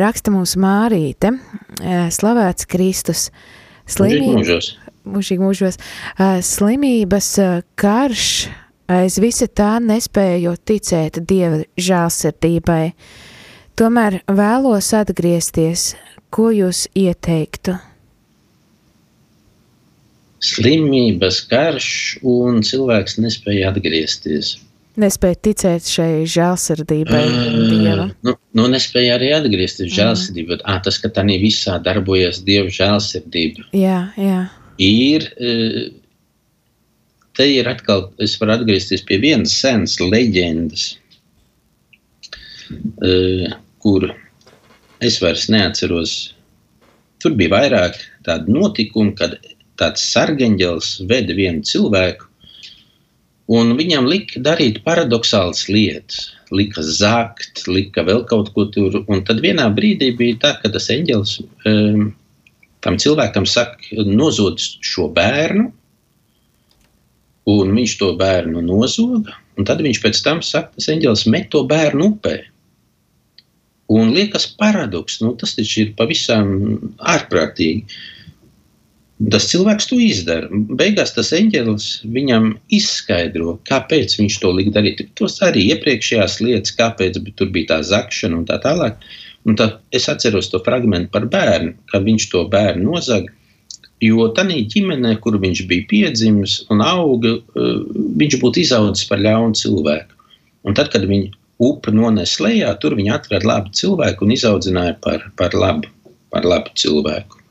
raksta 0.00 0.32
mums 0.32 0.54
Mārīte. 0.56 1.34
Slavēts 2.16 2.68
Kristus! 2.72 3.26
Slimība, 3.92 4.56
mūžīgi 5.04 5.44
mūžos. 5.44 5.76
Slimības 6.46 7.30
karš 7.76 8.26
aiz 8.92 9.20
visa 9.20 9.50
tā 9.50 9.74
nespēju 9.82 10.56
ticēt 10.64 11.20
Dieva 11.28 11.64
žālsirdībai. 11.76 12.94
Tomēr 13.76 14.22
vēlos 14.30 14.92
atgriezties. 14.96 15.92
Ko 16.32 16.48
jūs 16.54 16.86
ieteiktu? 16.96 17.76
Slimības, 20.42 21.40
karš, 21.50 21.88
un 22.26 22.60
cilvēks 22.66 23.18
nespēja 23.22 23.70
atgriezties. 23.72 24.56
Nespēja 25.00 25.38
ticēt 25.46 25.86
šai 25.88 26.10
žēlsirdībai. 26.28 27.20
Uh, 27.24 28.10
nu, 28.26 28.34
nu, 28.58 28.66
nespēja 28.74 29.14
arī 29.16 29.30
atgriezties 29.32 29.94
žēlsirdībā. 29.94 30.58
Ah, 30.68 30.82
tas, 30.84 30.98
ka 31.00 31.08
tā 31.08 31.24
visā 31.40 31.78
darbojas 31.80 32.42
Dieva 32.44 32.68
žēlsirdība. 32.68 33.70
Jā, 33.72 34.02
jā. 34.20 34.42
ir, 34.82 35.30
te 37.38 37.46
ir 37.48 37.70
atkal, 37.70 38.10
es 38.20 38.36
varu 38.40 38.58
atgriezties 38.58 39.06
pie 39.08 39.16
vienas 39.22 39.54
senas 39.62 39.96
leģendas, 40.02 40.90
kur 43.80 44.10
es 45.00 45.18
vairs 45.22 45.48
neatceros. 45.52 46.34
Tur 47.22 47.36
bija 47.38 47.54
vairāk 47.54 47.96
tādu 48.26 48.52
notikumu, 48.58 49.14
kad 49.16 49.38
tāds 49.82 50.04
sargeņģels 50.14 50.92
veda 51.10 51.34
vienu 51.36 51.66
cilvēku, 51.66 52.30
un 53.52 53.74
viņam 53.76 54.06
lika 54.08 54.40
darīt 54.40 54.80
paradoxālas 54.86 55.66
lietas. 55.68 56.30
Lika 56.52 56.84
zakt, 56.84 57.64
lika 57.66 58.04
vēl 58.04 58.26
kaut 58.28 58.50
ko 58.52 58.66
tur. 58.68 58.98
Un 59.08 59.22
tad 59.24 59.40
vienā 59.44 59.70
brīdī 59.72 60.10
bija 60.16 60.38
tā, 60.42 60.50
ka 60.60 60.68
tas 60.72 60.90
eņģelis 60.92 61.38
um, 61.68 62.10
tam 62.84 62.98
cilvēkam 63.00 63.46
saka, 63.48 63.80
nozod 64.04 64.60
šo 64.60 65.08
bērnu, 65.16 65.70
un 67.52 67.74
viņš 67.78 67.96
to 68.00 68.12
bērnu 68.18 68.62
nozoga. 68.66 69.38
Tad 69.66 69.82
viņš 69.84 70.00
pēc 70.02 70.20
tam 70.24 70.40
saka, 70.44 70.72
tas 70.76 70.88
eņģelis 70.92 71.26
met 71.32 71.50
to 71.52 71.64
bērnu 71.68 72.12
upē. 72.14 72.38
Un 73.92 74.12
liekas, 74.14 74.46
paradoks, 74.56 75.18
nu, 75.20 75.34
tas 75.36 75.52
taču 75.56 75.82
ir 75.84 75.94
pavisam 75.98 76.52
ārprātīgi. 77.12 77.98
Tas 79.30 79.44
cilvēks 79.52 79.86
to 79.90 79.98
izdara. 80.02 80.48
Beigās 80.50 81.12
tas 81.14 81.30
eņģelis 81.36 81.88
viņam 82.14 82.54
izskaidro, 82.74 83.58
kāpēc 83.68 84.16
viņš 84.18 84.38
to 84.42 84.50
lika 84.56 84.72
darīt. 84.78 85.02
Tos 85.18 85.36
arī 85.44 85.66
iepriekšējās 85.74 86.40
lietas, 86.42 86.74
kāpēc 86.78 87.20
tur 87.38 87.52
bija 87.54 87.74
tā 87.74 87.78
zakšana 87.86 88.40
un 88.40 88.46
tā 88.48 88.58
tālāk. 88.64 89.04
Un 89.46 89.58
tad 89.58 89.78
es 89.94 90.08
atceros 90.10 90.48
to 90.50 90.58
fragment 90.66 91.10
par 91.14 91.26
bērnu, 91.30 91.74
ka 91.92 92.00
viņš 92.02 92.28
to 92.32 92.44
bērnu 92.50 92.88
nozaga. 92.88 93.30
Jo 94.02 94.26
tādā 94.34 94.56
ģimenē, 94.72 95.14
kur 95.22 95.36
viņš 95.42 95.62
bija 95.70 95.86
piedzimis 95.90 96.56
un 96.74 96.82
auga, 96.82 97.36
eh, 97.36 97.76
viņš 98.22 98.40
būtu 98.42 98.64
izaudzis 98.64 99.06
par 99.06 99.22
ļaunu 99.22 99.54
cilvēku. 99.54 100.18
Un 100.66 100.74
tad, 100.74 100.90
kad 100.90 101.06
viņa 101.06 101.30
upe 101.62 101.94
nones 101.94 102.38
lejā, 102.42 102.72
tur 102.80 102.96
viņa 102.98 103.14
atrada 103.20 103.46
labu 103.46 103.70
cilvēku 103.70 104.26
un 104.26 104.34
izaudzināja 104.34 104.96
par, 105.00 105.30
par, 105.36 105.54
labu, 105.54 105.90
par 106.30 106.42
labu 106.42 106.74
cilvēku. 106.74 107.41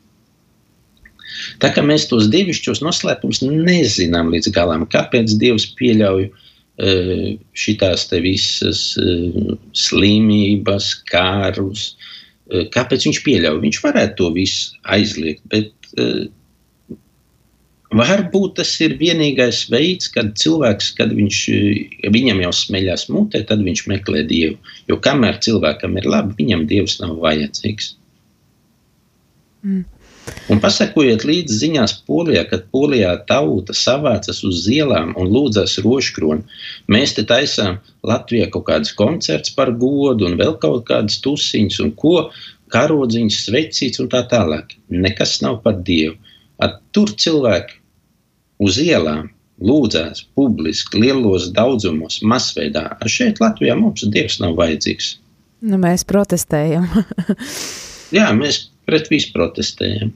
Tā 1.64 1.72
kā 1.76 1.84
mēs 1.86 2.08
tos 2.12 2.30
dievišķos 2.34 2.84
noslēpumus 2.86 3.42
nezinām 3.46 4.32
līdz 4.34 4.52
galam, 4.56 4.86
kāpēc 4.90 5.36
Dievs 5.42 5.70
pieļauj 5.80 6.28
uh, 6.30 7.26
šīs 7.64 8.08
visas 8.26 8.84
uh, 9.02 9.56
slimības, 9.78 10.94
kārus, 11.12 11.96
uh, 12.52 12.68
kāpēc 12.74 13.10
viņš 13.10 13.24
pieļauj. 13.28 13.64
Viņš 13.66 13.82
varētu 13.86 14.20
to 14.22 14.32
visu 14.38 14.78
aizliegt, 14.98 15.44
bet 15.52 15.74
Varbūt 17.92 18.54
tas 18.56 18.70
ir 18.80 18.94
vienīgais 18.96 19.66
veids, 19.68 20.08
kad 20.16 20.30
cilvēks, 20.40 20.94
kad 20.96 21.12
viņš, 21.12 21.40
viņam 22.16 22.38
jau 22.46 22.52
smeļas 22.56 23.10
mutē, 23.12 23.42
tad 23.50 23.66
viņš 23.68 23.82
meklē 23.92 24.22
dievu. 24.30 24.56
Jo 24.88 24.96
kamēr 25.04 25.42
cilvēkam 25.44 25.98
ir 26.00 26.08
labi, 26.08 26.38
viņam 26.38 26.64
dievs 26.70 27.02
nav 27.02 27.18
vajadzīgs. 27.20 27.90
Mm. 29.68 29.84
Un 30.52 30.60
pasakojiet 30.62 31.24
līdzi 31.26 31.58
ziņās 31.62 31.94
Polijā, 32.08 32.44
kad 32.50 32.66
Polijā 32.74 33.14
tauta 33.30 33.74
savācas 33.78 34.42
uz 34.48 34.66
ielām 34.70 35.14
un 35.20 35.30
lūdzas 35.32 35.78
rožkroni. 35.86 36.44
Mēs 36.92 37.16
te 37.18 37.26
taisām 37.28 37.80
Latvijā 38.08 38.50
kaut 38.54 38.68
kādas 38.70 38.94
koncerts 38.98 39.54
par 39.56 39.72
godu 39.82 40.28
un 40.30 40.38
vēl 40.42 40.58
kaut 40.62 40.86
kādas 40.90 41.22
tusiņas 41.24 41.80
un 41.86 41.94
ko, 41.98 42.16
karodziņas, 42.72 43.44
svecīts 43.48 44.02
un 44.04 44.10
tā 44.12 44.24
tālāk. 44.32 44.76
Nekas 44.90 45.40
nav 45.46 45.62
par 45.66 45.80
Dievu. 45.88 46.18
At 46.62 46.80
tur 46.96 47.14
cilvēki 47.18 47.80
uz 48.62 48.78
ielām 48.82 49.32
lūdzās 49.62 50.26
publiski, 50.38 51.00
lielos 51.02 51.50
daudzumos, 51.56 52.20
masveidā. 52.26 52.88
Ar 52.98 53.10
šeit 53.10 53.42
Latvijā 53.42 53.78
mums 53.78 54.06
Dievs 54.14 54.40
nav 54.42 54.58
vajadzīgs. 54.60 55.16
Nu, 55.62 55.78
mēs 55.82 56.06
protestējam. 56.10 56.88
Jā, 58.18 58.32
mēs 58.36 58.71
pret 58.92 59.10
visu 59.12 59.32
protestējam. 59.36 60.12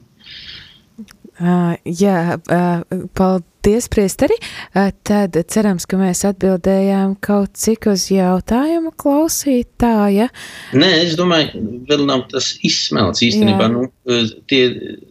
Uh, 1.36 1.74
jā, 1.84 2.38
uh, 2.48 3.00
paldies, 3.12 3.90
priesteri. 3.92 4.38
Uh, 4.72 4.88
tad 5.04 5.36
cerams, 5.52 5.84
ka 5.84 5.98
mēs 6.00 6.22
atbildējām 6.24 7.18
kaut 7.20 7.58
cik 7.60 7.90
uz 7.92 8.06
jautājumu 8.08 8.94
klausītāja. 8.96 10.30
Nē, 10.72 10.90
es 11.02 11.12
domāju, 11.20 11.60
vēl 11.90 12.06
nav 12.08 12.24
tas 12.32 12.54
izsmelts 12.64 13.20
īstenībā. 13.26 13.68
Jā. 13.68 13.72
Nu, 13.74 13.84
tie, 14.48 14.62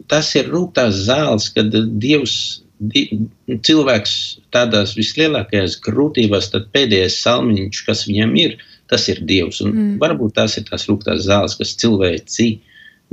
tas 0.09 0.31
ir 0.39 0.49
rūktās 0.49 1.05
zāles, 1.05 1.51
kad 1.53 1.69
Dievs 2.01 2.65
cilvēks 2.81 4.15
tādās 4.53 4.95
vislielākajās 4.97 5.77
grūtībās, 5.85 6.49
tad 6.51 6.71
pēdējais 6.73 7.21
salmiņš, 7.21 7.83
kas 7.87 8.05
viņam 8.09 8.33
ir, 8.41 8.57
tas 8.91 9.05
ir 9.13 9.21
Dievs. 9.21 9.61
Un 9.61 9.75
mm. 9.75 9.91
Varbūt 10.01 10.35
tās 10.41 10.57
ir 10.57 10.65
tās 10.67 10.87
rūktās 10.89 11.27
zāles, 11.29 11.55
kas 11.59 11.75
cilvēci 11.81 12.55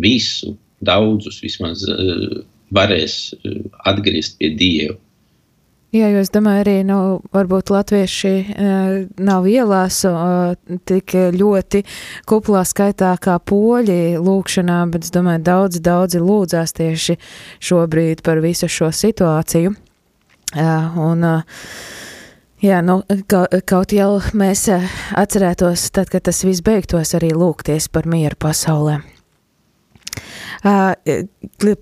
visu, 0.01 0.57
daudzus 0.83 1.41
vismaz 1.43 1.85
uh, 1.89 2.43
varēs 2.75 3.17
uh, 3.37 3.63
atgriezt 3.89 4.39
pie 4.41 4.53
Dieva. 4.59 4.99
Jā, 5.93 6.07
jo 6.09 6.23
es 6.25 6.31
domāju, 6.33 6.63
arī 6.63 6.75
nu, 6.89 6.99
varbūt 7.37 7.69
latvieši 7.75 8.31
uh, 8.33 8.93
nav 9.21 9.45
ielās 9.51 9.99
tik 10.89 11.13
ļoti 11.37 11.83
kuplā 12.29 12.63
skaitā 12.65 13.11
kā 13.21 13.37
poļi 13.37 14.17
lūkšanā, 14.17 14.79
bet 14.95 15.05
es 15.05 15.13
domāju, 15.13 15.45
daudzi, 15.45 15.83
daudzi 15.85 16.23
lūdzās 16.25 16.73
tieši 16.81 17.19
šobrīd 17.61 18.25
par 18.25 18.41
visu 18.41 18.71
šo 18.73 18.89
situāciju. 18.89 19.75
Un, 20.53 21.29
Jā, 22.63 22.77
nu, 22.87 23.01
kaut 23.67 23.91
jau 23.91 24.21
mēs 24.39 24.69
atcerētos, 24.71 25.89
tad, 25.91 26.13
kad 26.13 26.23
tas 26.29 26.45
viss 26.47 26.63
beigtos, 26.63 27.11
arī 27.19 27.33
lūgties 27.35 27.89
par 27.91 28.07
mieru 28.07 28.39
pasaulē. 28.39 29.01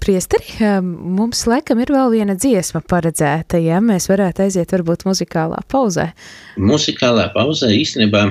Priesteri, 0.00 0.54
mums 0.80 1.42
laikam 1.48 1.82
ir 1.84 1.90
vēl 1.92 2.14
viena 2.14 2.36
dziesma 2.38 2.80
paredzēta, 2.88 3.60
ja 3.60 3.80
mēs 3.84 4.08
varētu 4.08 4.46
aiziet 4.46 4.72
varbūt 4.72 5.04
muzikālā 5.08 5.60
pauzē. 5.68 6.06
Muzikālā 6.56 7.28
pauzē 7.34 7.68
īstenībā 7.76 8.22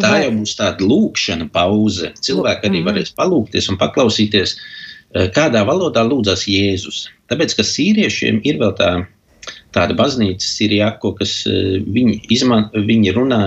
tā 0.00 0.10
Vai... 0.10 0.24
jau 0.24 0.32
būs 0.40 0.56
tāda 0.58 0.90
lūkšana 0.90 1.46
pauze. 1.54 2.10
Cilvēki 2.18 2.66
arī 2.66 2.80
mm. 2.82 2.88
varēs 2.90 3.14
palūkties 3.16 3.70
un 3.70 3.78
paklausīties, 3.80 4.56
kādā 5.36 5.62
valodā 5.68 6.02
lūdzas 6.04 6.48
Jēzus. 6.50 7.06
Tāpēc, 7.30 7.54
ka 7.56 7.62
sīriešiem 7.66 8.42
ir 8.42 8.58
vēl 8.60 8.74
tā 8.76 8.90
tāda 9.76 9.94
baznīca, 9.94 10.42
Sirijāko, 10.42 11.14
kas 11.18 11.44
viņi, 11.46 12.24
izman, 12.34 12.66
viņi 12.74 13.14
runā 13.14 13.42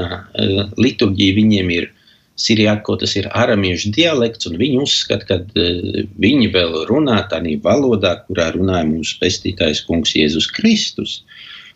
liturģiju, 0.80 1.36
viņiem 1.36 1.72
ir 1.76 1.90
Sirijāko 2.40 2.96
tas 3.02 3.16
ir 3.20 3.28
aramiešu 3.36 3.92
dialekts, 3.96 4.48
un 4.50 4.58
viņi 4.62 4.82
uzskata, 4.84 5.28
ka 5.28 5.40
uh, 5.44 6.04
viņi 6.24 6.52
vēl 6.56 6.84
runā 6.90 7.22
tādā 7.32 7.56
valodā, 7.64 8.16
kurā 8.28 8.50
runāja 8.56 8.88
mūsu 8.90 9.18
pestītājs 9.22 9.84
kungs 9.88 10.16
Jēzus 10.16 10.50
Kristus. 10.56 11.20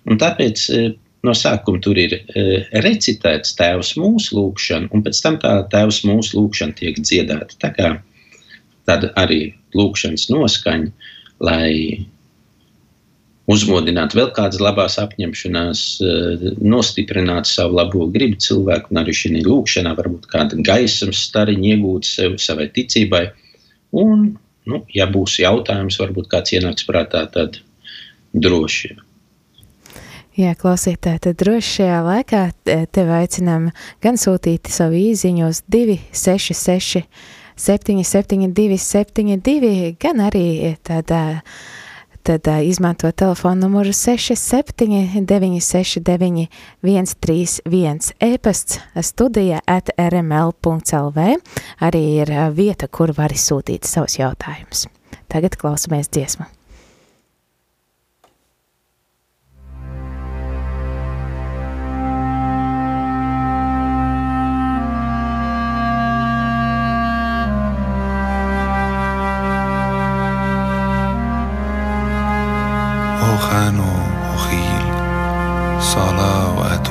Un 0.07 0.19
tāpēc 0.21 0.63
uh, 0.71 0.87
no 1.23 1.35
sākuma 1.37 1.81
tur 1.83 1.99
ir 1.99 2.15
uh, 2.19 2.55
recitēts 2.85 3.57
Tēvs 3.59 3.95
mūsu 3.99 4.39
lūgšana, 4.39 4.91
un 4.95 5.03
pēc 5.05 5.21
tam 5.25 5.39
tā 5.43 5.57
Tēvs 5.73 6.03
mūsu 6.07 6.39
lūgšana 6.39 6.79
tiek 6.79 6.99
dziedāta. 7.03 7.59
Tā 7.59 7.73
kā 7.75 7.93
tāda 8.87 9.11
arī 9.19 9.53
lūgšanas 9.77 10.29
noskaņa, 10.31 10.91
lai 11.43 11.73
uzmodināt 13.49 14.15
vēl 14.15 14.31
kādas 14.35 14.61
labās 14.63 14.97
apņemšanās, 15.01 15.81
eh, 16.01 16.45
nostiprināt 16.61 17.49
savu 17.49 17.79
labo 17.79 18.07
gribu 18.11 18.39
cilvēku, 18.39 18.91
un 18.91 19.03
arī 19.03 19.15
šī 19.19 19.43
lūkšanā 19.43 19.95
varbūt 19.97 20.27
kāda 20.31 20.59
gaismas 20.63 21.25
stariņa 21.27 21.75
iegūt 21.75 22.07
sev, 22.07 22.37
savai 22.37 22.69
ticībai. 22.69 23.31
Un, 23.91 24.37
nu, 24.65 24.85
ja 24.93 25.07
būs 25.07 25.39
jautājums, 25.39 25.99
varbūt 25.99 26.29
kāds 26.31 26.55
ienāks 26.55 26.87
prātā, 26.87 27.27
tad 27.31 27.59
droši. 28.33 28.95
Jā, 30.33 30.55
klausītāji, 30.57 31.19
tad 31.27 31.37
droši 31.37 31.75
šajā 31.77 31.99
laikā 32.07 32.41
tevi 32.65 33.11
aicinām 33.19 33.67
gan 34.01 34.15
sūtīt 34.17 34.65
savu 34.71 34.97
īziņu 34.97 35.45
uz 35.45 35.61
266 35.69 37.03
772 37.53 38.79
72, 38.81 39.93
gan 40.01 40.23
arī 40.25 40.73
tādā 40.81 41.43
tad 42.23 42.47
izmanto 42.63 43.11
telefonu 43.11 43.55
numuru 43.67 43.93
67 43.93 45.25
969 45.25 46.47
131 46.81 48.11
e-pasts 48.19 48.79
studija 49.01 49.59
at 49.65 49.89
rml.lv 49.97 51.19
arī 51.79 52.03
ir 52.23 52.33
vieta, 52.55 52.87
kur 52.87 53.13
var 53.17 53.35
sūtīt 53.35 53.87
savus 53.87 54.19
jautājumus. 54.19 54.87
Tagad 55.27 55.57
klausamies 55.59 56.09
dziesmu. 56.09 56.62
دخان 73.43 73.79
وخيل 74.33 74.83
صلاة 75.81 76.59
وأتى 76.59 76.82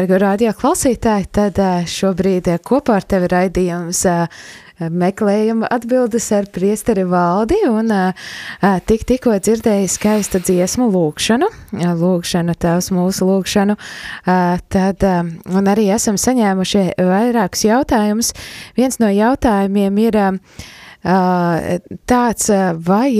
Dargo 0.00 0.16
radio 0.16 0.54
klausītāji, 0.56 1.26
tad 1.28 1.58
ā, 1.60 1.82
šobrīd 1.84 2.46
ā, 2.48 2.54
kopā 2.64 2.94
ar 2.96 3.04
tevi 3.04 3.26
raidījums 3.28 3.98
ā, 4.08 4.14
meklējuma 4.80 5.68
atbildes 5.76 6.30
ar 6.32 6.48
priesteri 6.54 7.04
valdi 7.04 7.58
un 7.68 7.92
tik 8.88 9.04
tikko 9.10 9.34
dzirdēju 9.36 9.90
skaistu 9.92 10.40
dziesmu 10.40 10.88
lūkšanu, 10.94 11.50
lūkšanu, 12.00 12.56
tavs 12.64 12.88
mūsu 12.96 13.28
lūkšanu, 13.28 13.76
tad, 14.72 15.04
un 15.52 15.68
arī 15.74 15.90
esam 15.92 16.16
saņēmuši 16.16 16.86
vairākus 16.96 17.68
jautājumus. 17.68 18.32
Viens 18.80 18.96
no 19.04 19.12
jautājumiem 19.12 20.00
ir 20.08 20.22
tāds, 22.08 22.52
vai 22.88 23.10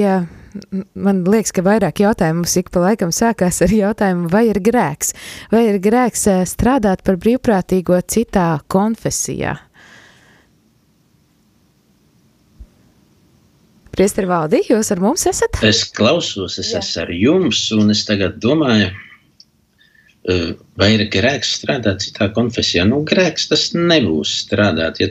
man 0.94 1.22
liekas, 1.28 1.52
ka 1.54 1.64
vairāk 1.66 2.02
jautājumu 2.02 2.42
mums 2.42 2.56
ik 2.60 2.70
pa 2.74 2.82
laikam 2.84 3.12
sākās 3.14 3.60
ar 3.64 3.74
jautājumu, 3.74 4.30
vai 4.32 4.46
ir 4.50 4.60
grēks, 4.64 5.14
vai 5.52 5.66
ir 5.70 5.80
grēks 5.82 6.26
ā, 6.30 6.38
strādāt 6.48 7.04
par 7.06 7.18
brīvprātīgo 7.22 7.98
citā 8.10 8.52
konfesijā. 8.70 9.56
Priester 13.90 14.26
Valdi, 14.30 14.62
jūs 14.70 14.92
ar 14.94 15.00
mums 15.02 15.26
esat? 15.28 15.58
Es 15.66 15.82
klausos, 15.92 16.58
es 16.62 16.70
Jā. 16.72 16.80
esmu 16.80 17.02
ar 17.02 17.14
jums, 17.14 17.62
un 17.74 17.90
es 17.92 18.04
tagad 18.08 18.38
domāju, 18.42 18.90
eh, 20.30 20.52
vai 20.78 20.92
ir 20.94 21.08
grēks 21.12 21.56
strādāt 21.58 22.06
citā 22.06 22.30
konfesijā. 22.32 22.86
Nu, 22.88 23.02
grēks 23.04 23.50
tas 23.50 23.70
nebūs 23.74 24.46
strādāt, 24.46 25.02
ja, 25.02 25.10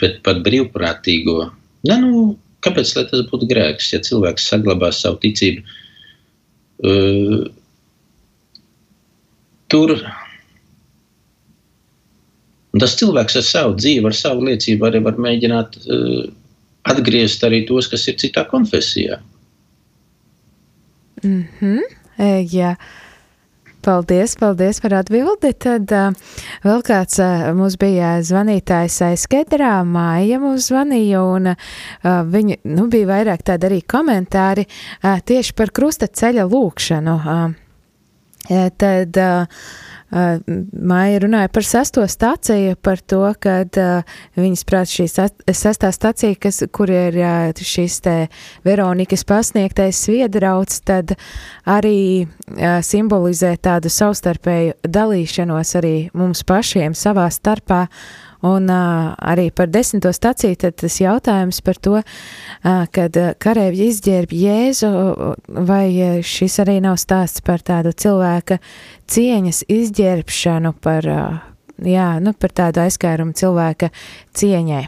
bet 0.00 0.22
pat 0.22 0.40
brīvprātīgo. 0.46 1.50
Ja, 1.90 1.98
nu, 2.00 2.38
kāpēc 2.66 2.94
tas 2.96 3.26
būtu 3.30 3.48
grēks, 3.50 3.92
ja 3.94 4.00
cilvēks 4.04 4.48
saglabā 4.50 4.90
savu 4.94 5.20
ticību? 5.22 5.62
Uh, 6.78 7.46
tur 9.72 9.94
tas 12.78 12.94
cilvēks 13.00 13.38
ar 13.40 13.46
savu 13.46 13.74
dzīvi, 13.78 14.06
ar 14.06 14.14
savu 14.14 14.46
liecību 14.46 14.86
arī 14.86 15.02
var 15.06 15.18
mēģināt 15.18 15.80
uh, 15.86 16.28
atgriezt 16.88 17.42
arī 17.46 17.64
tos, 17.68 17.88
kas 17.90 18.06
ir 18.10 18.18
citā 18.20 18.44
konfesijā. 18.48 19.18
Mhm, 21.24 21.78
e, 22.22 22.30
jā. 22.52 22.76
Paldies, 23.88 24.36
paldies 24.36 24.82
par 24.84 24.98
atbildi. 25.00 25.54
Tad 25.64 25.92
vēl 26.66 26.84
kāds 26.86 27.18
mums 27.56 27.78
bija 27.80 28.18
zvanītājs 28.24 29.00
aizskedrā, 29.08 29.72
Māja 29.88 30.40
mums 30.42 30.68
zvanīja, 30.68 31.24
un 31.24 31.52
viņa, 32.04 32.60
nu, 32.68 32.88
bija 32.92 33.08
vairāk 33.14 33.46
tādi 33.48 33.70
arī 33.70 33.80
komentāri 33.88 34.68
tieši 35.02 35.56
par 35.56 35.72
krusta 35.72 36.10
ceļa 36.12 36.46
lūkšanu. 36.52 37.18
Tad 38.48 39.18
Uh, 39.18 39.87
Māja 40.08 41.18
runāja 41.20 41.50
par 41.52 41.66
sesto 41.68 42.04
staciju, 42.08 42.78
par 42.80 43.02
to, 43.04 43.20
ka 43.42 43.58
uh, 43.66 44.14
viņas 44.40 44.62
prāt 44.64 44.88
šī 44.88 45.04
sestā 45.08 45.90
stacija, 45.92 46.38
kas, 46.40 46.62
kur 46.72 46.88
ir 46.88 47.18
uh, 47.20 47.50
šis 47.52 47.98
te 48.06 48.14
Veronikas 48.64 49.26
pasniegtais 49.28 50.00
sviedrauts, 50.06 50.80
tad 50.88 51.12
arī 51.68 52.24
uh, 52.24 52.80
simbolizē 52.80 53.52
tādu 53.60 53.92
savstarpēju 53.92 54.78
dalīšanos 54.88 55.74
arī 55.82 55.96
mums 56.16 56.40
pašiem 56.48 56.96
savā 56.96 57.28
starpā 57.34 57.84
Un 58.46 58.68
uh, 58.70 59.16
arī 59.18 59.48
par 59.50 59.66
desmito 59.66 60.12
staciju 60.14 60.54
tas 60.70 61.00
jautājums 61.00 61.58
par 61.66 61.80
to, 61.82 61.96
uh, 61.98 62.84
kad 62.94 63.18
karēvi 63.42 63.88
izģērb 63.90 64.30
Jēzu, 64.30 64.90
vai 65.66 66.22
šis 66.22 66.60
arī 66.62 66.78
nav 66.84 67.00
stāsts 67.02 67.42
par 67.42 67.64
tādu 67.66 67.90
cilvēka 67.90 68.60
cieņas 69.10 69.64
izģērbšanu, 69.66 70.74
par, 70.78 71.10
uh, 71.10 71.42
jā, 71.82 72.12
nu, 72.22 72.30
par 72.38 72.54
tādu 72.62 72.84
aizskārumu 72.86 73.34
cilvēka 73.34 73.90
cieņai. 74.38 74.86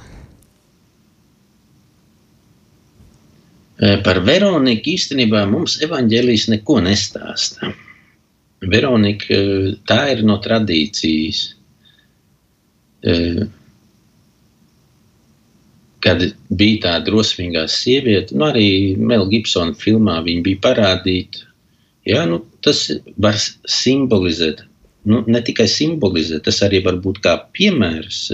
Par 4.04 4.18
Veroniku 4.22 4.92
īstenībā 4.92 5.46
mums 5.48 5.78
evaņģēlijas 5.82 6.50
neko 6.52 6.82
nestāsta. 6.84 7.72
Veronika 8.60 9.38
tā 9.88 10.02
ir 10.12 10.20
no 10.28 10.36
tradīcijas 10.44 11.46
kad 16.04 16.24
bija 16.48 16.80
tā 16.84 16.94
drosmīgā 17.04 17.66
sieviete, 17.70 18.36
nu 18.36 18.48
arī 18.48 18.96
Mel 18.96 19.26
Gibsona 19.30 19.76
filmā 19.76 20.20
viņa 20.26 20.44
bija 20.46 20.62
parādīta. 20.66 21.46
Jā, 22.08 22.24
nu, 22.28 22.40
tas 22.64 22.86
var 23.20 23.36
simbolizēt, 23.68 24.62
nu, 25.08 25.20
ne 25.28 25.42
tikai 25.44 25.68
simbolizēt, 25.68 26.46
tas 26.48 26.62
arī 26.64 26.80
var 26.86 26.96
būt 27.04 27.20
kā 27.24 27.36
piemērs 27.56 28.30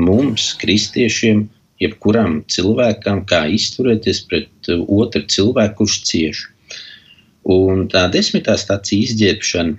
mums, 0.00 0.52
kristiešiem, 0.60 1.44
jebkuram 1.82 2.40
cilvēkam, 2.52 3.24
kā 3.28 3.44
izturēties 3.52 4.22
pret 4.30 4.72
otru 4.86 5.24
cilvēku, 5.28 5.82
kurš 5.82 5.98
cieš. 6.08 6.42
Un 7.52 7.88
tā 7.92 8.06
desmitā 8.12 8.54
stācija 8.56 9.08
izģērbšana 9.08 9.74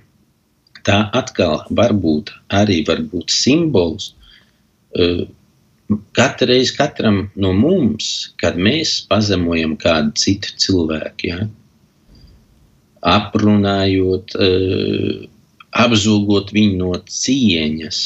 tā 0.87 0.99
atkal 1.15 1.63
var 1.71 1.93
būt 1.93 2.31
arī 2.53 2.81
var 2.87 3.03
būt 3.11 3.33
simbols. 3.33 4.13
Uh, 4.97 5.25
Katru 6.15 6.47
reizi 6.47 6.73
katram 6.77 7.17
no 7.37 7.51
mums, 7.53 8.33
kad 8.41 8.55
mēs 8.57 9.01
pazemojam 9.11 9.75
kādu 9.77 10.13
citu 10.17 10.53
cilvēku, 10.63 11.27
ja, 11.27 11.43
aprunājot, 13.11 14.33
uh, 14.39 15.25
apzūgot 15.83 16.53
viņu 16.55 16.79
no 16.79 16.95
cieņas, 17.11 17.99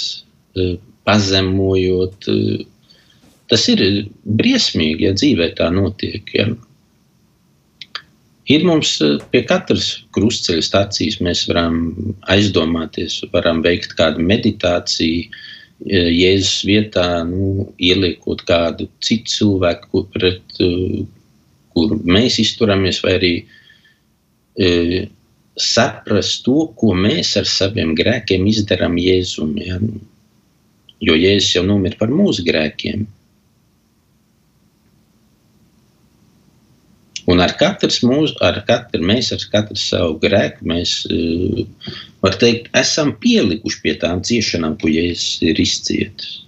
uh, 0.58 0.74
pazemojot, 1.08 2.28
tas 3.48 3.68
ir 3.72 3.84
briesmīgi, 4.40 5.06
ja 5.08 5.14
dzīvē 5.16 5.54
tā 5.56 5.70
notiek. 5.72 6.34
Ja. 6.36 6.50
Ir 8.48 8.64
mums 8.64 8.96
eh, 9.04 9.18
pie 9.32 9.44
katras 9.48 9.90
krustceļa 10.16 10.64
stācijas, 10.64 11.20
mēs 11.24 11.44
varam 11.50 11.82
aizdomāties, 12.32 13.20
varam 13.34 13.60
veikt 13.66 13.98
kādu 14.00 14.24
meditāciju, 14.24 15.28
eh, 15.28 16.10
Jēzus 16.16 16.64
vietā, 16.70 17.08
nu, 17.28 17.68
ieliekot 17.76 18.46
kādu 18.48 18.88
citu 19.04 19.34
cilvēku, 19.34 20.06
pret 20.16 20.64
eh, 20.64 21.04
kuru 21.78 22.00
mēs 22.08 22.40
izturamies, 22.42 23.04
vai 23.06 23.14
arī 23.20 23.34
e, 24.58 24.70
saprast 25.62 26.46
to, 26.46 26.64
ko 26.80 26.96
mēs 26.98 27.36
ar 27.38 27.46
saviem 27.50 27.94
grēkiem 27.98 28.48
izdarām 28.50 28.98
Jēzum. 29.02 29.54
Ja? 29.62 29.78
Jo 31.06 31.18
Jēzus 31.18 31.54
jau 31.60 31.64
nomira 31.68 32.00
par 32.00 32.10
mūsu 32.10 32.46
grēkiem. 32.48 33.06
Un 37.28 37.42
ar 37.44 37.52
katru 37.60 37.92
mūsu, 38.08 38.38
ar 38.46 38.62
katru 38.68 39.04
mēs, 39.04 39.34
ar 39.36 39.42
katru 39.52 39.76
savu 39.76 40.16
grēku, 40.22 40.64
mēs, 40.72 40.92
eh, 41.12 41.66
var 42.24 42.38
teikt, 42.40 42.70
esam 42.80 43.12
pielikuši 43.20 43.82
pie 43.84 43.96
tām 44.04 44.22
ciešanām, 44.24 44.78
ko 44.80 44.88
Jēzus 44.88 45.42
ir 45.44 45.60
izcietis. 45.60 46.44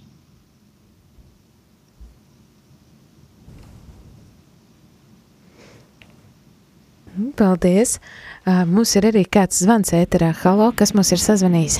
Paldies! 7.36 7.98
Uh, 8.46 8.64
mums 8.64 8.94
ir 8.96 9.04
arī 9.10 9.26
kāds 9.28 9.60
zvans 9.60 9.92
ēterā. 9.92 10.32
Halo, 10.40 10.70
kas 10.72 10.94
mums 10.96 11.12
ir 11.12 11.20
sazvanījis? 11.20 11.76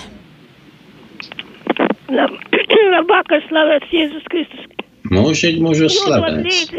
Labvakar, 2.96 3.40
slavēts 3.48 3.94
Jēzus 3.96 4.28
Kristus. 4.28 4.66
Mūžīgi 5.08 5.64
mūžos 5.64 5.96
slavēts. 6.04 6.74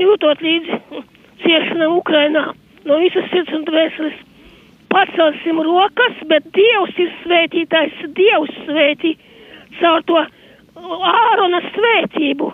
Jūtot 0.00 0.44
līdzi 0.44 0.99
ciešanām 1.50 1.98
Ukrainā. 1.98 2.50
No 2.86 2.98
visas 3.02 3.26
sirds 3.32 3.52
un 3.56 3.66
dvēseles. 3.66 4.18
Pacelsim 4.90 5.60
rokas, 5.62 6.22
bet 6.30 6.46
Dievs 6.54 6.96
ir 6.98 7.10
svētītājs, 7.22 7.98
Dievs 8.16 8.56
svētī 8.66 9.12
caur 9.78 10.02
to 10.08 10.18
ārona 10.80 11.60
svētību, 11.68 12.48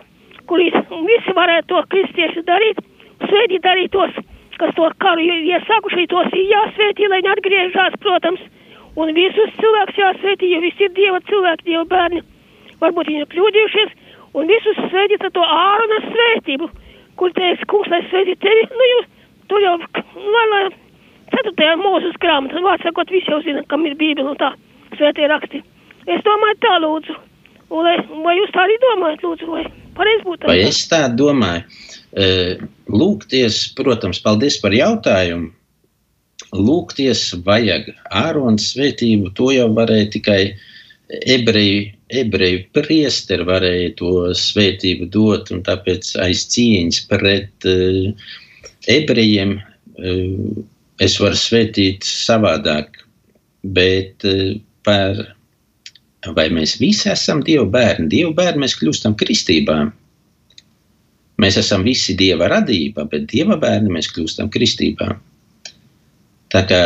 kur 0.48 0.60
visi 0.60 1.36
varētu 1.36 1.70
to 1.72 1.82
kristieši 1.94 2.44
darīt, 2.48 2.82
svētīt 3.24 3.68
arī 3.72 3.86
tos, 3.94 4.12
kas 4.60 4.74
to 4.76 4.90
karu 5.00 5.24
iesākuši, 5.24 6.08
tos 6.12 6.28
ir 6.36 6.44
jāsvētī, 6.52 7.08
lai 7.12 7.22
neatgriežās, 7.24 7.96
protams, 8.04 8.42
un 9.00 9.12
visus 9.16 9.56
cilvēkus 9.60 10.02
jāsvētī, 10.02 10.52
jo 10.52 10.60
visi 10.64 10.88
ir 10.88 10.92
Dieva 10.96 11.22
cilvēki, 11.30 11.70
Dieva 11.70 11.84
bērni. 11.88 12.24
Varbūt 12.82 13.12
viņi 13.12 13.24
ir 13.24 13.30
kļūdījušies, 13.32 13.96
un 14.36 14.52
visus 14.52 14.82
svētīt 14.90 15.24
ar 15.24 15.32
to 15.32 15.44
ārona 15.56 16.02
svētību 16.10 16.68
kur 17.20 17.32
teica, 17.36 17.68
kungs, 17.70 17.88
lai 17.92 18.02
sveicina 18.10 18.40
tevi, 18.44 18.66
nu 18.72 18.88
jūs, 18.92 19.08
tur 19.50 19.64
jau, 19.64 19.76
lai, 20.34 20.44
lai, 20.52 20.62
ceturtajā 21.32 21.78
mūzes 21.80 22.18
grāmatā, 22.22 22.62
vārds 22.64 22.86
sakot, 22.86 23.10
visi 23.12 23.32
jau 23.32 23.40
zina, 23.44 23.64
kam 23.70 23.86
ir 23.88 23.96
bībeli 23.98 24.28
un 24.32 24.38
tā, 24.40 24.52
svētie 24.96 25.28
raksti. 25.32 25.62
Es 26.06 26.22
domāju 26.26 26.60
tā, 26.62 26.76
lūdzu, 26.84 27.18
un 27.74 27.88
lai, 27.88 27.96
vai 28.24 28.36
jūs 28.38 28.54
tā 28.54 28.64
arī 28.66 28.78
domājat, 28.84 29.26
lūdzu, 29.26 29.50
vai 29.50 29.64
pareiz 29.96 30.24
būtu? 30.26 30.50
Vai 30.50 30.60
es 30.68 30.84
tā 30.90 31.06
domāju? 31.10 31.66
Lūgties, 32.92 33.60
protams, 33.76 34.22
paldies 34.24 34.60
par 34.62 34.76
jautājumu. 34.76 35.50
Lūgties 36.56 37.32
vajag 37.44 37.88
ārons 38.14 38.70
svētību, 38.70 39.32
to 39.36 39.50
jau 39.56 39.66
varēja 39.74 40.12
tikai 40.14 40.40
ebreju 41.26 41.95
ebreju 42.14 42.64
priesteri 42.76 43.46
varēja 43.46 43.94
to 43.98 44.12
svētību 44.38 45.08
dot, 45.14 45.50
un 45.54 45.62
tāpēc 45.66 46.12
aiz 46.22 46.46
cieņas 46.52 47.00
pret 47.10 47.68
uh, 47.68 48.28
ebrejiem 48.92 49.56
uh, 49.58 50.62
es 51.02 51.18
varu 51.22 51.38
svētīt 51.38 52.06
savādāk, 52.06 53.02
bet 53.76 54.26
uh, 54.28 54.54
par 54.86 55.18
vai 56.34 56.48
mēs 56.50 56.76
visi 56.80 57.10
esam 57.10 57.42
Dieva 57.46 57.66
bērni. 57.70 58.08
Dieva 58.10 58.32
bērni 58.34 58.64
mēs 58.64 58.76
kļūstam 58.80 59.14
kristībā. 59.18 59.78
Mēs 61.42 61.58
esam 61.60 61.84
visi 61.86 62.16
Dieva 62.18 62.48
radība, 62.50 63.04
bet 63.10 63.28
Dieva 63.30 63.58
bērni 63.60 63.92
mēs 63.92 64.08
kļūstam 64.14 64.50
kristībā. 64.50 65.12
Tā 66.54 66.62
kā 66.70 66.82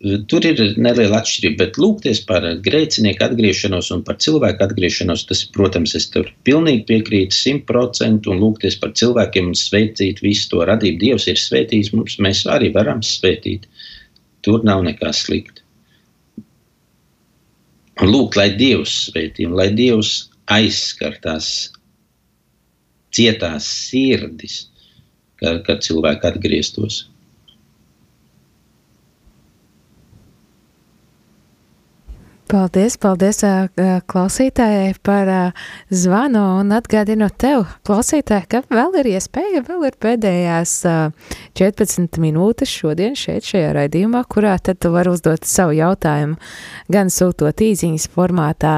Tur 0.00 0.46
ir 0.48 0.60
neliela 0.80 1.18
atšķirība, 1.20 1.58
bet 1.60 1.78
lūgties 1.82 2.22
par 2.24 2.46
grēcinieku 2.64 3.20
atgriešanos 3.26 3.90
un 3.92 4.00
par 4.06 4.16
cilvēku 4.24 4.64
atgriešanos, 4.64 5.26
tas, 5.28 5.42
protams, 5.52 5.92
es 5.98 6.06
tur 6.14 6.30
pilnīgi 6.48 6.86
piekrītu 6.88 7.36
simtprocentīgi, 7.36 8.32
un 8.32 8.40
lūgties 8.40 8.78
par 8.80 8.94
cilvēkiem 8.96 9.50
un 9.50 9.58
sveicīt 9.60 10.22
visu 10.24 10.48
to 10.54 10.64
radību. 10.70 11.02
Dievs 11.02 11.28
ir 11.28 11.42
svētījis 11.42 11.92
mums, 11.92 12.16
mēs 12.24 12.46
arī 12.48 12.70
varam 12.72 13.04
svētīt. 13.04 13.68
Tur 14.40 14.64
nav 14.64 14.80
nekā 14.86 15.12
slikta. 15.12 15.60
Un 18.00 18.08
lūgt, 18.08 18.40
lai 18.40 18.48
Dievs 18.56 18.96
svētī, 19.10 19.44
un 19.44 19.58
lai 19.60 19.68
Dievs 19.76 20.30
aizskar 20.48 21.20
tās 21.20 21.68
cietās 23.12 23.68
sirdis, 23.68 24.62
kad, 25.40 25.68
cilvēki 25.84 26.30
atgrieztos. 26.30 27.02
Paldies, 32.50 32.96
paldies 32.98 33.44
klausītājai 34.10 34.96
par 35.06 35.28
zvanu 35.94 36.40
un 36.58 36.72
atgādinu 36.74 37.28
tev, 37.38 37.60
klausītāji, 37.86 38.48
ka 38.50 38.60
vēl 38.66 38.96
ir 38.98 39.08
iespēja, 39.12 39.60
vēl 39.68 39.84
ir 39.86 39.94
pēdējās 40.02 40.72
ā, 40.90 40.94
14 41.60 42.18
minūtes 42.18 42.72
šodien 42.72 43.14
šeit 43.14 43.46
šajā 43.46 43.68
raidījumā, 43.76 44.24
kurā 44.26 44.56
tad 44.58 44.80
tu 44.82 44.90
vari 44.90 45.12
uzdot 45.12 45.46
savu 45.46 45.76
jautājumu, 45.78 46.40
gan 46.90 47.12
sūtot 47.14 47.62
īziņas 47.62 48.08
formātā 48.16 48.74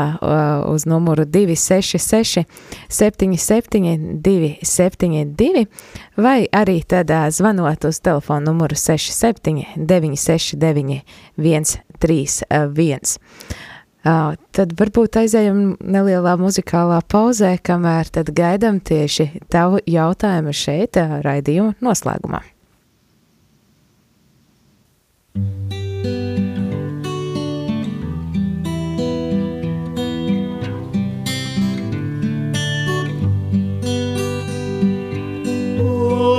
uz 0.68 0.84
numuru 0.84 1.24
266 1.24 2.44
77 2.92 4.20
272 4.20 5.64
vai 6.20 6.44
arī 6.52 6.82
tad 6.84 7.08
zvanot 7.32 7.88
uz 7.88 8.04
telefonu 8.04 8.52
numuru 8.52 8.76
67 8.76 9.64
969 9.80 11.00
131. 12.02 13.18
Uh, 14.02 14.32
tad 14.50 14.72
varbūt 14.74 15.20
aizējam 15.20 15.76
nelielā 15.78 16.34
muzikālā 16.40 16.98
pauzē, 17.06 17.54
kamēr 17.62 18.10
tad 18.10 18.32
gaidam 18.34 18.80
tieši 18.82 19.28
tavu 19.52 19.78
jautājumu 19.86 20.50
šeit 20.50 20.98
raidījuma 21.22 21.76
noslēgumā. 21.78 22.42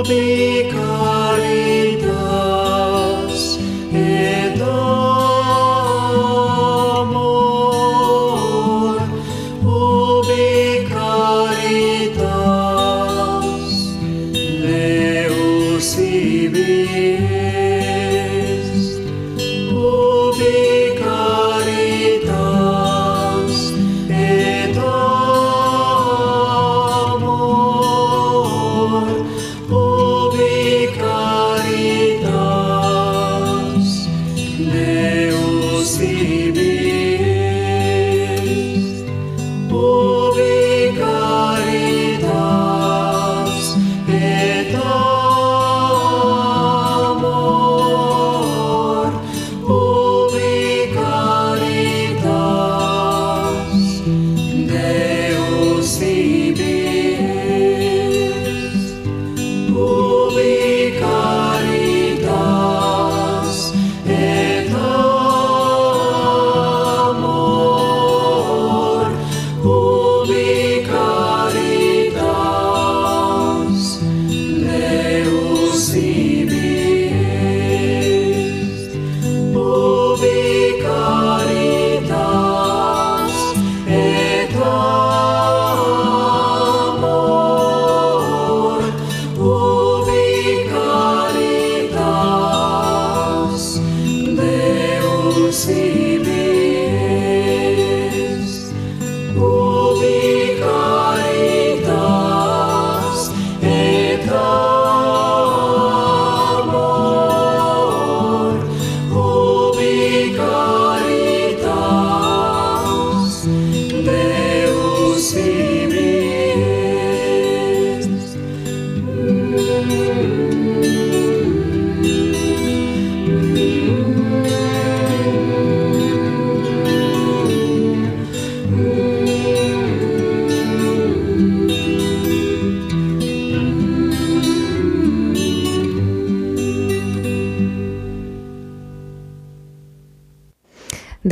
Ubi 0.04 0.83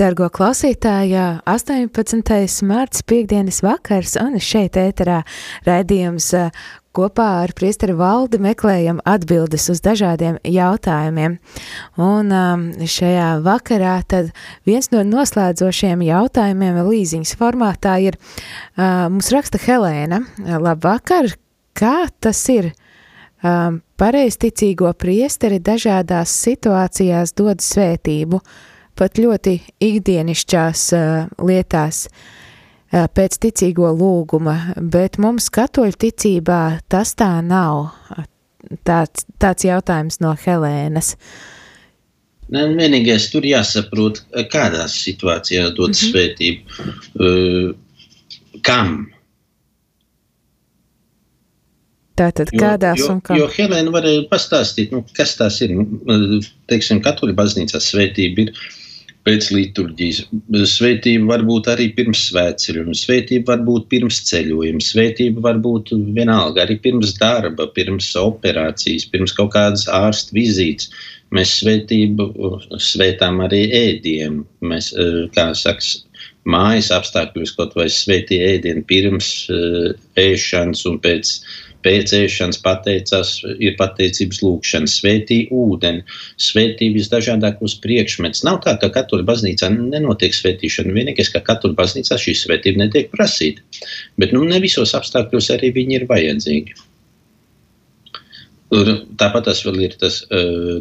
Dargo 0.03 0.27
klausītāji, 0.35 1.15
18. 1.47 2.65
mārts 2.67 3.05
piekdienas 3.07 3.61
vakars 3.63 4.17
un 4.19 4.33
šeit 4.43 4.75
ēterā 4.81 5.21
raidījums 5.63 6.27
ā, 6.35 6.41
kopā 6.97 7.27
ar 7.45 7.53
priesteri 7.55 7.95
valdi 7.95 8.41
meklējam 8.43 8.99
atbildes 9.07 9.69
uz 9.71 9.79
dažādiem 9.85 10.41
jautājumiem. 10.43 11.37
Un 12.03 12.35
um, 12.35 12.65
šajā 12.83 13.29
vakarā 13.45 13.93
tad 14.11 14.33
viens 14.67 14.91
no 14.91 15.05
noslēdzošiem 15.07 16.03
jautājumiem 16.09 16.83
līziņas 16.89 17.37
formātā 17.39 17.95
ir, 18.09 18.19
uh, 18.19 19.07
mums 19.07 19.31
raksta 19.31 19.63
Helēna, 19.63 20.25
labvakar, 20.67 21.31
kā 21.79 22.09
tas 22.19 22.43
ir 22.51 22.73
um, 22.73 23.79
pareizticīgo 24.03 24.91
priesteri 24.99 25.63
dažādās 25.63 26.35
situācijās 26.43 27.37
dod 27.39 27.63
svētību, 27.63 28.43
pat 28.99 29.19
ļoti 29.21 29.57
ikdienišķās 29.83 30.85
uh, 30.97 31.33
lietās 31.45 32.05
uh, 32.09 33.07
pēc 33.13 33.39
ticīgo 33.47 33.91
lūguma, 33.97 34.75
bet 34.77 35.19
mums 35.23 35.49
katoļu 35.53 35.99
ticībā 36.07 36.63
tas 36.93 37.17
tā 37.19 37.35
nav. 37.47 37.91
Tāds, 38.87 39.27
tāds 39.43 39.67
jautājums 39.67 40.21
no 40.23 40.37
Helēnas. 40.39 41.17
Ne, 42.53 42.67
vienīgais 42.77 43.27
tur 43.33 43.45
jāsaprot, 43.49 44.21
kādās 44.53 44.95
situācijās 45.03 45.73
dod 45.75 45.93
mm 45.93 45.99
-hmm. 45.99 46.13
svētību. 46.13 46.61
Uh, 47.19 47.75
kam? 48.63 49.11
Tātad 52.19 52.53
kādās 52.53 53.01
jo, 53.01 53.09
un 53.15 53.23
kā? 53.25 53.37
Jo 53.41 53.49
Helēna 53.49 53.93
varēja 53.95 54.27
pastāstīt, 54.31 54.93
nu, 54.93 55.01
kas 55.17 55.35
tās 55.39 55.61
ir. 55.65 55.73
Nu, 55.73 56.41
teiksim, 56.69 57.01
katoļu 57.05 57.35
baznīcā 57.39 57.81
svētība 57.81 58.47
ir 58.47 58.53
pēc 59.27 59.49
liturģijas. 59.55 60.21
Svētība 60.67 61.29
var 61.31 61.45
būt 61.47 61.71
arī 61.73 61.89
pirms 61.97 62.25
svētceļojuma, 62.29 62.97
svētība 62.99 63.53
var 63.53 63.65
būt 63.67 63.89
pirms 63.93 64.21
ceļojuma, 64.29 64.83
svētība 64.83 65.45
var 65.47 65.61
būt 65.63 65.93
vienalga 66.17 66.65
arī 66.65 66.79
pirms 66.83 67.15
darba, 67.21 67.69
pirms 67.77 68.13
operācijas, 68.19 69.07
pirms 69.13 69.35
kaut 69.39 69.53
kādas 69.55 69.87
ārsta 69.91 70.35
vizītes. 70.37 70.91
Mēs 71.33 71.55
svētību 71.63 72.29
svētām 72.83 73.41
arī 73.47 73.63
ēdienu. 73.79 74.43
Mēs, 74.69 74.91
eh, 74.93 75.23
kā 75.33 75.53
saka, 75.57 75.81
mājas 76.45 76.91
apstākļos 76.95 77.55
kaut 77.57 77.77
vai 77.79 77.87
svētīja 77.93 78.57
ēdienu 78.57 78.83
pirms 78.89 79.29
uh, 79.53 79.93
ēšanas 80.19 80.85
un 80.91 80.99
pēc, 81.03 81.37
pēc 81.85 82.15
ēšanas 82.17 82.61
pateicās, 82.65 83.33
ir 83.63 83.77
pateicības 83.79 84.43
lūkšana, 84.45 84.91
svētīja 84.91 85.51
ūdeni, 85.55 86.05
svētīja 86.43 86.97
visdažādākos 86.97 87.77
priekšmetus. 87.85 88.45
Nav 88.49 88.63
tā, 88.67 88.77
ka 88.83 88.93
katoļu 88.95 89.27
baznīcā 89.29 89.71
nenotiek 89.75 90.37
svētīšana, 90.37 90.95
vienīgais, 90.97 91.33
ka 91.35 91.45
katoļu 91.47 91.79
baznīcā 91.79 92.19
šī 92.21 92.37
svētība 92.45 92.85
netiek 92.85 93.13
prasīta. 93.15 93.65
Bet 94.21 94.35
nu, 94.37 94.45
ne 94.49 94.63
visos 94.63 94.95
apstākļos 94.99 95.53
arī 95.57 95.73
viņi 95.77 96.01
ir 96.01 96.09
vajadzīgi. 96.11 96.81
Tāpat 99.21 99.51
tas 99.51 99.59
vēl 99.67 99.83
ir 99.85 99.97
tas, 100.01 100.23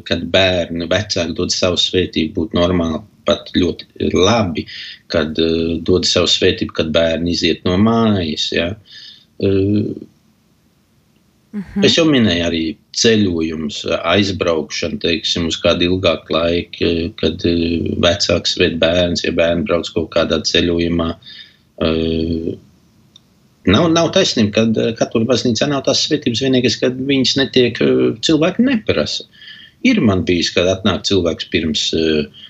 kad 0.07 0.21
bērni, 0.31 0.87
vecāki 0.91 1.35
dod 1.35 1.51
savu 1.51 1.79
svētību, 1.81 2.33
būtu 2.37 2.55
normāli 2.55 3.01
pat 3.27 3.51
ļoti 3.55 4.13
labi, 4.15 4.65
kad 5.11 5.37
uh, 5.41 5.75
dod 5.85 6.07
savu 6.09 6.29
svētību, 6.31 6.75
kad 6.77 6.91
bērni 6.95 7.35
iziet 7.35 7.65
no 7.67 7.77
mājas. 7.81 8.47
Ja. 8.55 8.71
Uh, 11.51 11.59
Mhm. 11.59 11.83
Es 11.83 11.97
jau 11.97 12.05
minēju 12.07 12.43
arī 12.47 12.61
ceļojumus, 12.95 13.81
aizbraukšanu, 14.07 15.01
teiksim, 15.03 15.49
uz 15.51 15.57
kādu 15.59 15.89
ilgāku 15.89 16.35
laiku, 16.35 16.91
kad 17.19 17.43
vecāks 18.05 18.55
ved 18.59 18.77
bērns, 18.79 19.25
ja 19.25 19.33
bērni 19.35 19.67
brauc 19.67 19.89
kaut 19.91 20.11
kādā 20.15 20.39
ceļojumā. 20.47 21.09
Nav, 23.71 23.87
nav 23.91 24.11
taisnība, 24.15 24.63
ka 24.71 24.93
katoļu 25.01 25.27
baznīcā 25.27 25.67
nav 25.69 25.83
tās 25.89 26.05
svētības 26.07 26.43
vienīgais, 26.45 26.79
kad 26.81 26.95
viņas 27.11 27.35
netiek, 27.41 27.83
cilvēki 28.23 28.67
neprasa. 28.69 29.27
Ir 29.83 29.99
man 30.05 30.23
bijis, 30.23 30.53
kad 30.55 30.69
atnāk 30.69 31.03
cilvēks 31.09 31.47
pirms 31.51 31.87
uh, 31.97 32.41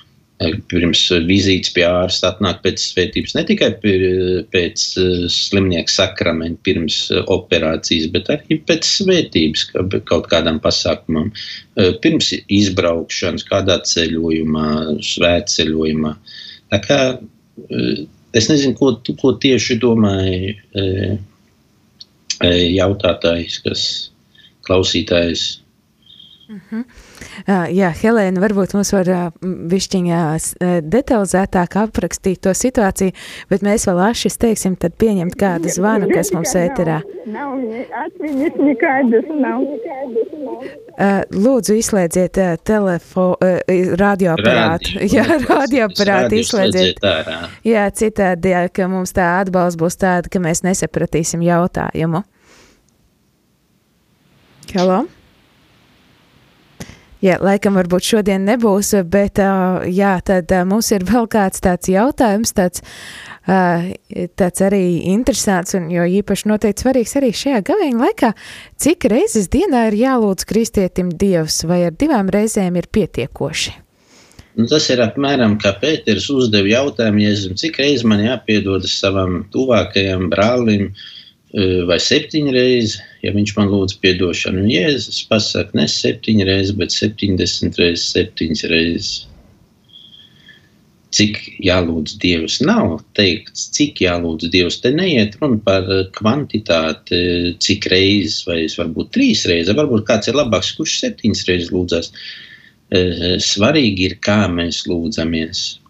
pirms 0.71 1.01
vizītes 1.27 1.71
pie 1.75 1.83
ārsta 1.85 2.31
atnāk 2.31 2.61
pēc 2.63 2.81
svētības, 2.81 3.35
ne 3.37 3.43
tikai 3.47 3.69
pēc 3.81 4.85
eh, 5.01 5.25
slimnieka 5.31 5.91
sakramenta, 5.91 6.61
pirms 6.65 6.97
eh, 7.13 7.21
operācijas, 7.33 8.07
bet 8.13 8.31
arī 8.33 8.57
pēc 8.67 8.87
svētības 8.87 9.67
kaut 10.09 10.29
kādam 10.31 10.61
pasākumam, 10.63 11.29
eh, 11.77 11.91
pirms 12.03 12.31
izbraukšanas, 12.47 13.45
kādā 13.49 13.79
ceļojumā, 13.91 14.67
svētceļojumā. 15.11 16.15
Tā 16.71 16.81
kā 16.85 16.99
es 18.37 18.47
nezinu, 18.49 18.77
ko, 18.79 18.95
ko 19.19 19.35
tieši 19.43 19.77
domāja 19.81 20.55
jautātājs, 22.41 23.59
kas 23.61 23.87
klausītājs. 24.65 25.49
Uh 26.47 26.55
mhm. 26.55 27.09
-huh. 27.22 27.69
Jā, 27.72 27.91
Helēna, 28.01 28.41
varbūt 28.41 28.74
mums 28.74 28.91
var 28.93 29.32
višķiņā 29.41 30.22
detalizētāk 30.84 31.78
aprakstīt 31.84 32.41
to 32.41 32.53
situāciju, 32.55 33.11
bet 33.49 33.61
mēs 33.61 33.88
vēl 33.88 33.99
ašas 34.09 34.38
teiksim, 34.38 34.76
tad 34.76 34.97
pieņemt 34.97 35.36
kādu 35.36 35.69
zvanu, 35.69 36.09
kas 36.13 36.34
mums 36.34 36.55
ēterā. 36.55 37.01
Nav, 37.32 37.59
atmiņas 38.05 38.57
nekādas 38.57 39.28
nav. 39.38 39.61
Lūdzu, 41.32 41.78
izslēdziet 41.80 42.38
telefo, 42.63 43.38
radioaparātu. 44.01 44.97
Radio, 44.97 45.15
Jā, 45.15 45.26
radioaparātu 45.45 46.41
izslēdziet. 46.41 46.99
Jā, 47.67 47.88
citādi, 47.95 48.53
jā, 48.53 48.65
ka 48.74 48.88
mums 48.91 49.13
tā 49.15 49.39
atbalsts 49.41 49.80
būs 49.80 49.97
tāda, 50.01 50.30
ka 50.32 50.41
mēs 50.43 50.63
nesapratīsim 50.65 51.43
jautājumu. 51.45 52.24
Hello? 54.74 55.03
Jā, 57.22 57.36
laikam 57.38 57.76
varbūt 57.78 58.07
šodien 58.07 58.47
nebūs, 58.49 58.95
bet 59.05 59.38
jā, 59.38 60.13
tad 60.26 60.49
mums 60.65 60.88
ir 60.89 61.03
vēl 61.05 61.28
kāds 61.30 61.61
tāds 61.61 61.91
jautājums, 61.91 62.49
tāds, 62.57 62.82
tāds 63.45 64.63
arī 64.65 64.82
interesants 65.11 65.78
un 65.78 65.91
jo 65.93 66.07
īpaši 66.22 66.49
noteikti 66.49 66.82
svarīgs 66.82 67.13
arī 67.19 67.30
šajā 67.38 67.61
gavēņa 67.67 68.01
laikā. 68.01 68.32
Cik 68.82 69.05
reizes 69.13 69.51
dienā 69.53 69.84
ir 69.91 69.99
jālūdz 70.01 70.49
kristietim 70.49 71.13
Dievs 71.13 71.61
vai 71.69 71.84
ar 71.91 71.93
divām 71.93 72.34
reizēm 72.34 72.82
ir 72.82 72.89
pietiekoši? 72.89 73.78
Nu, 74.57 74.65
tas 74.67 74.89
ir 74.89 74.99
apmēram 75.05 75.59
kā 75.61 75.76
Pēters 75.80 76.26
uzdeva 76.34 76.67
jautājumu, 76.74 77.22
Jēzum, 77.24 77.53
cik 77.61 77.78
reizes 77.80 78.03
man 78.03 78.26
jāpiedodas 78.26 78.97
savam 78.97 79.43
tuvākajam 79.53 80.26
brālim, 80.34 80.89
vai 81.88 82.01
septiņas 82.01 82.57
reizes, 82.57 82.97
ja 83.22 83.34
viņš 83.36 83.55
man 83.57 83.72
lūdz 83.72 83.97
atdošanu. 83.97 84.63
Un 84.63 84.72
Jēzus 84.72 85.24
pasakā, 85.30 85.76
ne 85.78 85.88
septiņas 85.89 86.47
reizes, 86.49 86.78
bet 86.78 86.95
septiņdesmit 86.95 87.82
reizes, 87.82 88.07
septiņas 88.15 88.63
reizes. 88.72 89.11
Cik 91.11 91.41
jālūdz 91.59 92.13
Dievs, 92.24 92.61
nav 92.63 93.01
teikts, 93.19 93.65
cik 93.76 93.99
jālūdz 94.05 94.47
Dievs. 94.53 94.80
Te 94.80 94.93
neiet 94.95 95.36
runa 95.41 95.59
par 95.65 95.89
kvantitāti, 96.15 97.19
cik 97.59 97.89
reizes, 97.91 98.45
vai 98.47 98.61
varbūt 98.72 99.11
trīs 99.17 99.43
reizes, 99.49 99.76
varbūt 99.76 100.07
kāds 100.07 100.32
ir 100.32 100.39
labāks, 100.39 100.72
kurš 100.78 101.01
septiņas 101.03 101.43
reizes 101.49 101.76
lūdzas. 101.76 102.13
Svarīgi 103.43 104.07
ir, 104.07 104.17
kā 104.24 104.45
mēs 104.51 104.86
lūdzamies 104.88 105.80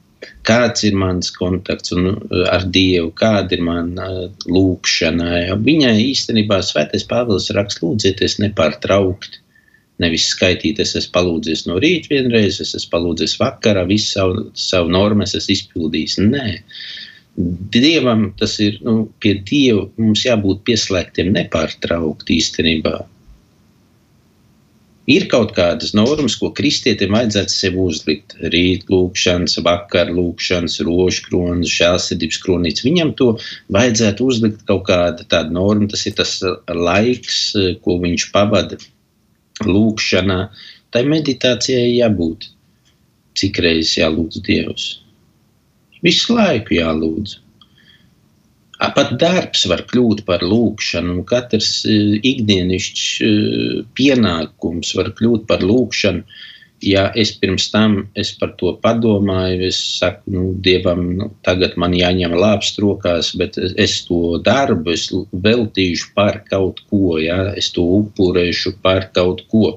kāds 0.47 0.85
ir 0.87 0.97
mans 0.97 1.31
kontakts 1.35 1.93
un, 1.95 2.11
uh, 2.13 2.45
ar 2.53 2.65
Dievu, 2.73 3.11
kāda 3.17 3.57
ir 3.57 3.63
mana 3.65 4.07
uh, 4.09 4.25
lūkšana. 4.47 5.45
Viņai 5.65 5.95
īstenībā 6.07 6.61
Svētais 6.65 7.07
Pāvils 7.09 7.51
raksta, 7.57 7.85
lūdzieties 7.85 8.39
nepārtraukti. 8.43 9.41
Nevis 10.01 10.31
skaitīt, 10.33 10.79
es 10.81 10.95
esmu 10.97 11.13
palūdzies 11.13 11.67
no 11.69 11.77
rīta 11.81 12.09
vienreiz, 12.09 12.57
es 12.63 12.73
esmu 12.77 12.95
palūdzies 12.95 13.35
vakarā, 13.37 13.83
visu 13.89 14.15
savu, 14.15 14.45
savu 14.57 14.89
normu 14.89 15.27
es 15.27 15.35
esmu 15.37 15.53
izpildījis. 15.57 16.17
Nē, 16.25 16.45
Dievam 17.71 18.31
tas 18.39 18.57
ir, 18.59 18.79
nu, 18.83 19.05
pie 19.23 19.37
Dieva 19.47 19.85
mums 20.01 20.25
jābūt 20.25 20.65
pieslēgtiem 20.67 21.31
nepārtraukti 21.37 22.41
īstenībā. 22.41 22.97
Ir 25.09 25.25
kaut 25.31 25.55
kādas 25.57 25.95
normas, 25.97 26.35
ko 26.37 26.51
kristietim 26.53 27.15
vajadzētu 27.15 27.53
sev 27.55 27.77
uzlikt. 27.81 28.35
Rīt 28.53 28.85
lūkšanas, 28.91 29.57
vakar 29.65 30.11
lūkšanas, 30.13 30.77
rožkronas, 30.85 31.73
žēlsirdības 31.73 32.39
kronītes. 32.43 32.85
Viņam 32.85 33.15
to 33.17 33.31
vajadzētu 33.73 34.27
uzlikt 34.29 34.61
kaut 34.69 34.85
kāda 34.91 35.25
tāda 35.25 35.49
norma. 35.57 35.89
Tas 35.89 36.05
ir 36.05 36.13
tas 36.19 36.37
laiks, 36.69 37.41
ko 37.81 37.97
viņš 38.03 38.27
pavada 38.35 38.77
lūkšanā. 39.65 40.39
Tai 40.93 41.05
meditācijai 41.09 41.95
jābūt. 41.97 42.51
Cik 43.41 43.57
reizes 43.63 43.97
jālūdz 43.97 44.43
Dievs? 44.45 44.87
Visu 46.05 46.35
laiku 46.37 46.77
jālūdz. 46.77 47.39
Pat 48.81 49.11
darbs 49.21 49.67
var 49.69 49.83
kļūt 49.89 50.23
par 50.25 50.41
lūkšanu, 50.41 51.21
katrs 51.29 51.83
e, 51.85 51.97
ikdienišķs 52.25 53.03
e, 53.21 53.27
pienākums 53.97 54.95
var 54.97 55.11
kļūt 55.19 55.45
par 55.51 55.61
lūkšanu. 55.61 56.25
Ja 56.81 57.03
es 57.13 57.29
pirms 57.37 57.67
tam 57.69 57.99
es 58.17 58.31
par 58.39 58.55
to 58.57 58.71
padomāju, 58.81 59.67
es 59.67 59.77
saku, 59.99 60.33
nu, 60.33 60.47
Dievam, 60.65 61.03
nu, 61.19 61.27
tagad 61.45 61.77
man 61.77 61.93
jāņem 61.93 62.33
lāps 62.33 62.73
rokās, 62.81 63.29
bet 63.37 63.59
es 63.61 63.99
to 64.07 64.39
darbu 64.41 64.95
es 64.95 65.05
veltīšu 65.45 66.09
par 66.17 66.41
kaut 66.49 66.81
ko, 66.89 67.19
ja? 67.21 67.51
es 67.53 67.69
to 67.75 67.85
upurēšu 67.99 68.79
par 68.81 69.11
kaut 69.13 69.45
ko. 69.53 69.75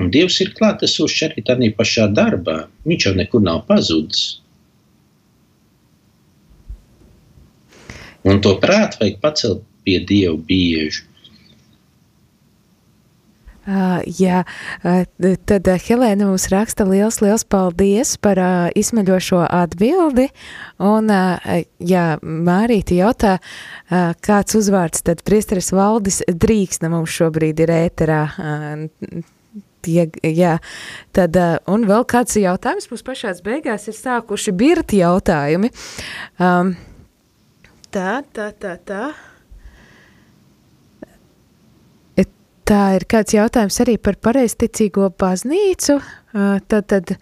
Un 0.00 0.08
Dievs 0.14 0.40
ir 0.40 0.56
klātesošs 0.56 1.26
arī 1.28 1.44
tādā 1.44 1.68
pašā 1.76 2.08
darbā. 2.16 2.62
Viņš 2.88 3.10
jau 3.10 3.16
nekur 3.20 3.44
nav 3.44 3.66
pazudis. 3.68 4.38
Un 8.28 8.42
to 8.44 8.58
prātu 8.60 9.02
vajag 9.02 9.20
pacelt 9.22 9.62
pie 9.86 10.00
Dieva 10.04 10.36
bieži. 10.36 11.08
Uh, 13.68 14.00
jā, 14.16 14.46
uh, 14.80 15.02
tad 15.44 15.66
uh, 15.68 15.76
Helēna 15.76 16.24
mums 16.24 16.46
raksta 16.48 16.86
liels, 16.88 17.18
liels 17.20 17.44
paldies 17.44 18.14
par 18.16 18.40
izsmeļošo 18.72 19.42
atbildi. 19.44 20.30
Un, 20.80 21.12
jā, 21.84 22.06
Mārīti 22.22 23.02
jautā, 23.02 23.36
kāds 24.24 24.56
uzvārds 24.56 25.04
tad 25.04 25.20
priesteris 25.26 25.68
Valdis 25.76 26.22
Drīksna 26.24 26.88
mums 26.94 27.12
šobrīd 27.12 27.60
ir 27.66 27.74
ēterā. 27.76 28.22
Tie, 29.84 30.00
jā, 30.24 30.56
tad, 31.14 31.36
un 31.68 31.84
vēl 31.88 32.08
kāds 32.08 32.40
jautājums 32.40 32.88
mums 32.88 33.04
pašās 33.04 33.44
beigās 33.44 33.84
ir 33.90 34.00
sākuši 34.00 34.56
birti 34.56 35.02
jautājumi. 35.04 35.70
Um, 36.40 36.72
Tā, 37.90 38.22
tā, 38.32 38.52
tā, 38.52 38.76
tā. 38.84 39.02
Tā 42.68 42.82
ir 42.98 43.06
kāds 43.08 43.32
jautājums 43.32 43.78
arī 43.80 43.94
par 43.96 44.18
pareizticīgo 44.20 45.06
baznīcu. 45.16 45.94
Tad, 46.68 46.84
tad 46.92 47.14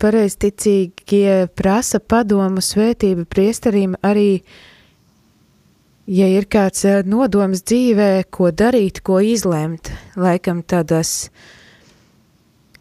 pareizticīgie 0.00 1.50
prasa 1.52 2.00
padomu 2.00 2.64
svētību 2.64 3.26
priesterim 3.28 3.98
arī, 4.00 4.40
ja 6.08 6.30
ir 6.32 6.48
kāds 6.48 6.86
nodoms 7.04 7.60
dzīvē, 7.68 8.08
ko 8.32 8.48
darīt, 8.48 9.02
ko 9.04 9.20
izlemt. 9.20 9.92
Laikam 10.16 10.64
tādās 10.64 11.28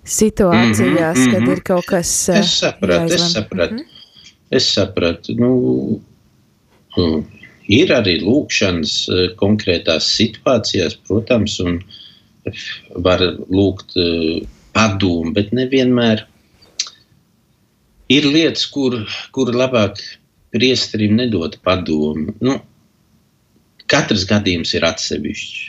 situācijās, 0.08 1.18
mm 1.18 1.26
-hmm, 1.26 1.32
kad 1.34 1.42
mm 1.42 1.48
-hmm. 1.48 1.52
ir 1.52 1.62
kaut 1.62 1.86
kas 1.86 2.30
Es 2.30 2.60
sapratu, 2.60 3.02
jāizlem. 3.04 3.26
es 3.26 3.34
sapratu. 3.34 3.74
Mm 3.74 3.80
-hmm. 3.80 3.86
Es 4.50 4.74
sapratu. 4.74 5.36
Nu, 5.36 6.02
Mm. 7.00 7.26
Ir 7.70 7.92
arī 7.94 8.18
lūkšanas 8.24 8.94
eh, 9.14 9.26
konkrētās 9.40 10.08
situācijās, 10.18 10.98
protams, 11.08 11.60
un 11.62 11.80
var 13.06 13.22
lūgt 13.48 13.94
eh, 14.00 14.40
padomu, 14.74 15.34
bet 15.36 15.54
nevienmēr 15.56 16.26
ir 18.10 18.26
lietas, 18.26 18.66
kur, 18.74 18.98
kur 19.36 19.54
labāk 19.54 20.02
priesterim 20.54 21.18
nedot 21.20 21.60
padomu. 21.66 22.34
Nu, 22.42 22.58
katrs 23.90 24.26
gadījums 24.30 24.74
ir 24.78 24.88
atsevišķs. 24.90 25.68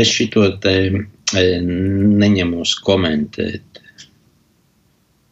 Es 0.00 0.10
šito 0.14 0.44
te 0.62 0.74
e, 0.86 1.44
neņemos 1.64 2.76
komentēt. 2.86 3.69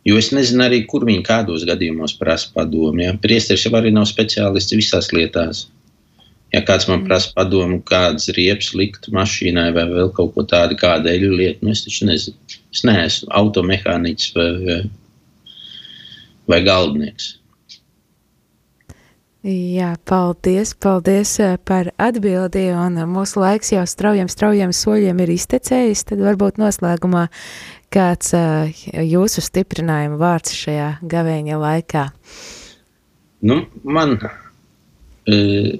Jo 0.06 0.18
es 0.20 0.30
nezinu 0.32 0.64
arī, 0.68 0.84
kur 0.88 1.04
viņi 1.08 1.24
kādos 1.26 1.64
gadījumos 1.68 2.14
prasa 2.20 2.52
padomu. 2.54 3.02
Ja? 3.02 3.16
Priesteris 3.18 3.66
jau 3.66 3.74
arī 3.76 3.90
nav 3.94 4.06
speciālists 4.10 4.76
visās 4.76 5.10
lietās. 5.12 5.66
Ja 6.54 6.62
kāds 6.64 6.86
man 6.88 7.02
prasa 7.04 7.34
padomu, 7.36 7.82
kādas 7.84 8.30
riepas 8.36 8.70
likt 8.78 9.10
mašīnai 9.12 9.68
vai 9.76 9.84
vēl 9.90 10.12
kaut 10.16 10.32
ko 10.36 10.46
tādu, 10.48 10.78
kāda 10.80 11.12
eļu 11.12 11.34
lieta, 11.36 11.60
nu 11.60 11.74
es 11.74 11.84
taču 11.84 12.08
nezinu. 12.08 12.38
Es 12.72 12.84
neesmu 12.88 13.28
automehāniķis 13.36 14.32
vai, 14.36 14.48
vai, 14.62 14.78
vai 16.48 16.62
galdnieks. 16.64 17.34
Jā, 19.48 19.92
paldies, 20.08 20.72
paldies 20.74 21.36
eh, 21.40 21.54
par 21.62 21.92
atbildi, 22.02 22.64
un 22.74 22.96
mūsu 23.06 23.38
laiks 23.38 23.70
jau 23.70 23.84
straujiem, 23.86 24.26
straujiem 24.28 24.72
soļiem 24.74 25.20
ir 25.22 25.30
iztecējis, 25.36 26.02
tad 26.10 26.24
varbūt 26.26 26.58
noslēgumā 26.58 27.28
kāds 27.94 28.34
jūsu 28.34 29.44
stiprinājuma 29.44 30.18
vārds 30.20 30.54
šajā 30.56 30.88
gavēņa 31.08 31.60
laikā. 31.62 32.04
Nu, 33.48 33.62
man 33.86 34.16
uh, 34.18 35.70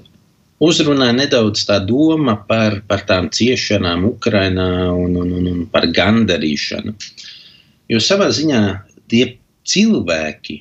uzrunāja 0.63 1.17
nedaudz 1.17 1.65
tā 1.69 1.79
doma 1.85 2.37
par, 2.49 2.81
par 2.91 3.05
tām 3.09 3.31
ciešanām 3.35 4.07
Ukrainā 4.13 4.69
un, 4.95 5.17
un, 5.19 5.35
un, 5.41 5.51
un 5.53 5.67
par 5.73 5.89
gandarīšanu. 5.95 6.95
Jo 7.89 8.01
savā 8.05 8.29
ziņā 8.35 8.63
tie 9.11 9.25
cilvēki, 9.69 10.59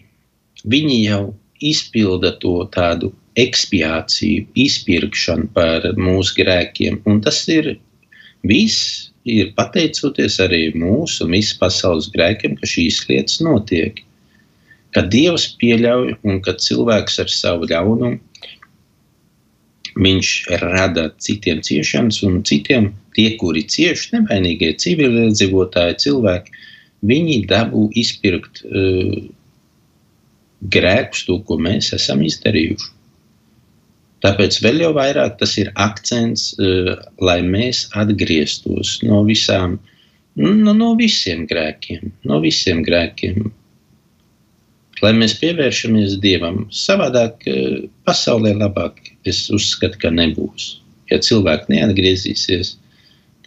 viņi 0.68 1.00
jau 1.08 1.24
izpilda 1.64 2.34
to 2.42 2.60
tādu 2.74 3.12
ekspiāciju, 3.38 4.48
izpirkšanu 4.58 5.52
par 5.54 5.86
mūsu 5.98 6.40
grēkiem. 6.40 7.02
Un 7.10 7.22
tas 7.26 7.44
ir 7.52 7.76
viss, 8.48 9.07
ir 9.28 9.52
pateicoties 9.58 10.40
arī 10.44 10.62
mūsu 10.78 11.28
visas 11.30 11.58
pasaules 11.60 12.10
grēkiem, 12.14 12.56
ka 12.60 12.70
šīs 12.70 13.04
lietas 13.10 13.42
notiek. 13.44 14.04
Kad 14.96 15.12
Dievs 15.14 15.50
pieļauj 15.60 16.16
un 16.24 16.40
kad 16.46 16.64
cilvēks 16.64 17.20
ar 17.24 17.32
savu 17.32 17.68
ļaunumu 17.70 18.18
viņš 19.98 20.32
rada 20.62 21.08
citiem 21.24 21.62
ciešanas, 21.66 22.22
un 22.26 22.44
citiem 22.46 22.92
tie, 23.18 23.32
kuri 23.42 23.64
cieši 23.66 24.14
nevainīgie 24.16 24.76
civiliedzīvotāji, 24.84 25.98
cilvēki, 26.06 26.54
viņi 27.10 27.40
dabū 27.50 27.88
izpirkt 27.98 28.62
uh, 28.66 29.18
grēkus, 30.74 31.26
to, 31.28 31.40
ko 31.46 31.58
mēs 31.62 31.92
esam 31.98 32.22
izdarījuši. 32.26 32.94
Tāpēc 34.26 34.58
vēl 34.64 34.82
jau 34.82 34.94
vairāk 34.98 35.38
tas 35.42 35.54
ir 35.62 35.70
akcents, 35.78 36.50
uh, 36.58 36.96
lai 37.22 37.40
mēs 37.46 37.86
atgrieztos 38.02 38.98
no 39.06 39.22
visām, 39.28 39.78
no, 40.40 40.74
no 40.74 40.94
visiem 40.98 41.46
grēkiem, 41.50 42.10
no 42.30 42.42
visiem 42.42 42.82
grēkiem. 42.88 43.52
Lai 45.06 45.12
mēs 45.14 45.36
pievēršamies 45.38 46.18
Dievam, 46.24 46.64
savādāk 46.74 47.46
uh, 47.52 47.86
pasaulē 48.10 48.56
labāk 48.58 48.98
es 49.30 49.46
uzskatu, 49.54 50.02
ka 50.02 50.14
nebūs. 50.14 50.78
Ja 51.12 51.22
cilvēki 51.24 51.76
neatgriezīsies, 51.76 52.74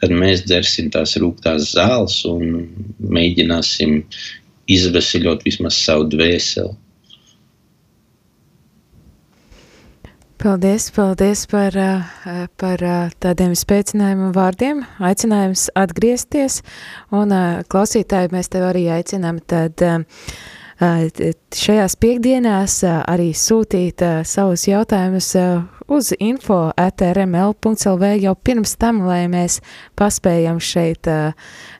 tad 0.00 0.14
mēs 0.16 0.46
dzersim 0.46 0.88
tās 0.94 1.16
rūktās 1.20 1.74
zāles 1.74 2.20
un 2.28 2.70
mēģināsim 3.02 3.98
izvesaļot 4.70 5.44
vismaz 5.44 5.82
savu 5.82 6.06
dvēseli. 6.14 6.72
Paldies, 10.40 10.90
paldies 10.90 11.46
par, 11.46 11.76
eh, 11.76 12.46
par 12.56 12.80
eh, 12.82 13.10
tādiem 13.20 13.52
spēcinājumu 13.52 14.30
vārdiem, 14.32 14.80
aicinājums 15.04 15.66
atgriezties, 15.76 16.62
un 17.12 17.34
eh, 17.36 17.60
klausītāji 17.68 18.32
mēs 18.32 18.48
tev 18.48 18.64
arī 18.70 18.86
aicinām 18.94 19.42
tad 19.44 19.84
šajās 20.80 21.98
piekdienās 22.00 22.78
arī 22.88 23.34
sūtīt 23.36 24.00
savus 24.24 24.64
jautājumus 24.64 25.28
uz 25.92 26.12
info 26.16 26.70
atrml.lv 26.72 28.12
jau 28.24 28.36
pirms 28.40 28.78
tam, 28.80 29.04
lai 29.04 29.26
mēs 29.28 29.60
paspējam 29.92 30.56
šeit 30.56 31.04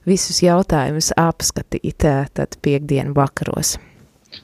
visus 0.04 0.44
jautājumus 0.44 1.14
apskatīt 1.16 2.04
tad 2.36 2.60
piekdienu 2.60 3.16
vakaros. 3.16 3.78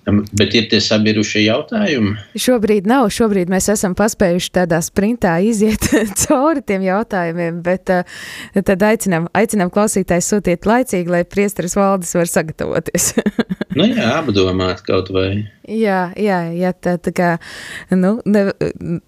Bet 0.07 0.55
ir 0.55 0.69
tie 0.71 0.79
sabirušie 0.83 1.41
jautājumi? 1.49 2.13
Šobrīd 2.39 2.87
nav. 2.87 3.09
Šobrīd 3.11 3.51
mēs 3.51 3.67
esam 3.73 3.97
paspējuši 3.99 4.53
tādā 4.55 4.79
sprintā 4.85 5.33
iziet 5.43 5.89
cauri 6.23 6.63
tiem 6.63 6.85
jautājumiem, 6.87 7.59
bet 7.67 7.91
uh, 7.91 8.21
tad 8.55 8.85
aicinām, 8.87 9.27
aicinām 9.35 9.73
klausītājs 9.75 10.31
sūtiet 10.31 10.69
laicīgi, 10.69 11.11
lai 11.11 11.25
priesteris 11.27 11.75
valdes 11.79 12.15
var 12.15 12.31
sagatavoties. 12.31 13.17
nu 13.79 13.91
jā, 13.91 14.13
apdomāt 14.21 14.85
kaut 14.87 15.11
vai. 15.15 15.31
Jā, 15.67 16.13
jā, 16.15 16.37
jā 16.55 16.71
tā, 16.79 16.95
tā 17.03 17.11
kā, 17.11 17.29
nu, 17.91 18.13
ne, 18.23 18.45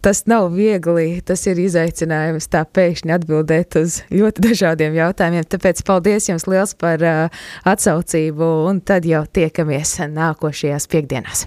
tas 0.03 0.25
nav 0.27 0.49
viegli, 0.57 1.21
tas 1.23 1.45
ir 1.47 1.61
izaicinājums 1.63 2.51
tā 2.51 2.65
pēkšņi 2.67 3.15
atbildēt 3.15 3.79
uz 3.79 4.01
ļoti 4.11 4.43
dažādiem 4.49 4.97
jautājumiem, 4.99 5.47
tāpēc 5.47 5.85
paldies 5.87 6.27
jums 6.27 6.49
liels 6.51 6.75
par 6.79 7.05
uh, 7.07 7.45
atsaucību, 7.63 8.51
un 8.67 8.83
tad 8.83 9.07
jau 9.07 9.23
tiekamies 9.23 10.01
nākošajās 10.11 10.91
piekdienās. 10.91 11.47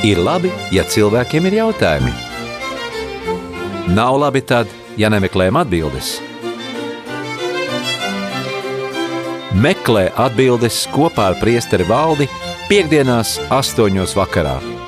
Ir 0.00 0.18
labi, 0.20 0.48
ja 0.72 0.84
cilvēkiem 0.88 1.48
ir 1.48 1.62
jautājumi. 1.62 2.29
Nav 3.88 4.18
labi 4.20 4.42
tad, 4.44 4.68
ja 5.00 5.08
nemeklējam 5.12 5.56
atbildes. 5.62 6.18
Meklē 9.60 10.08
atbildes 10.16 10.84
kopā 10.94 11.32
ar 11.32 11.40
priesteri 11.40 11.84
valdi 11.88 12.28
piekdienās 12.68 13.38
astoņos 13.50 14.14
vakarā. 14.16 14.79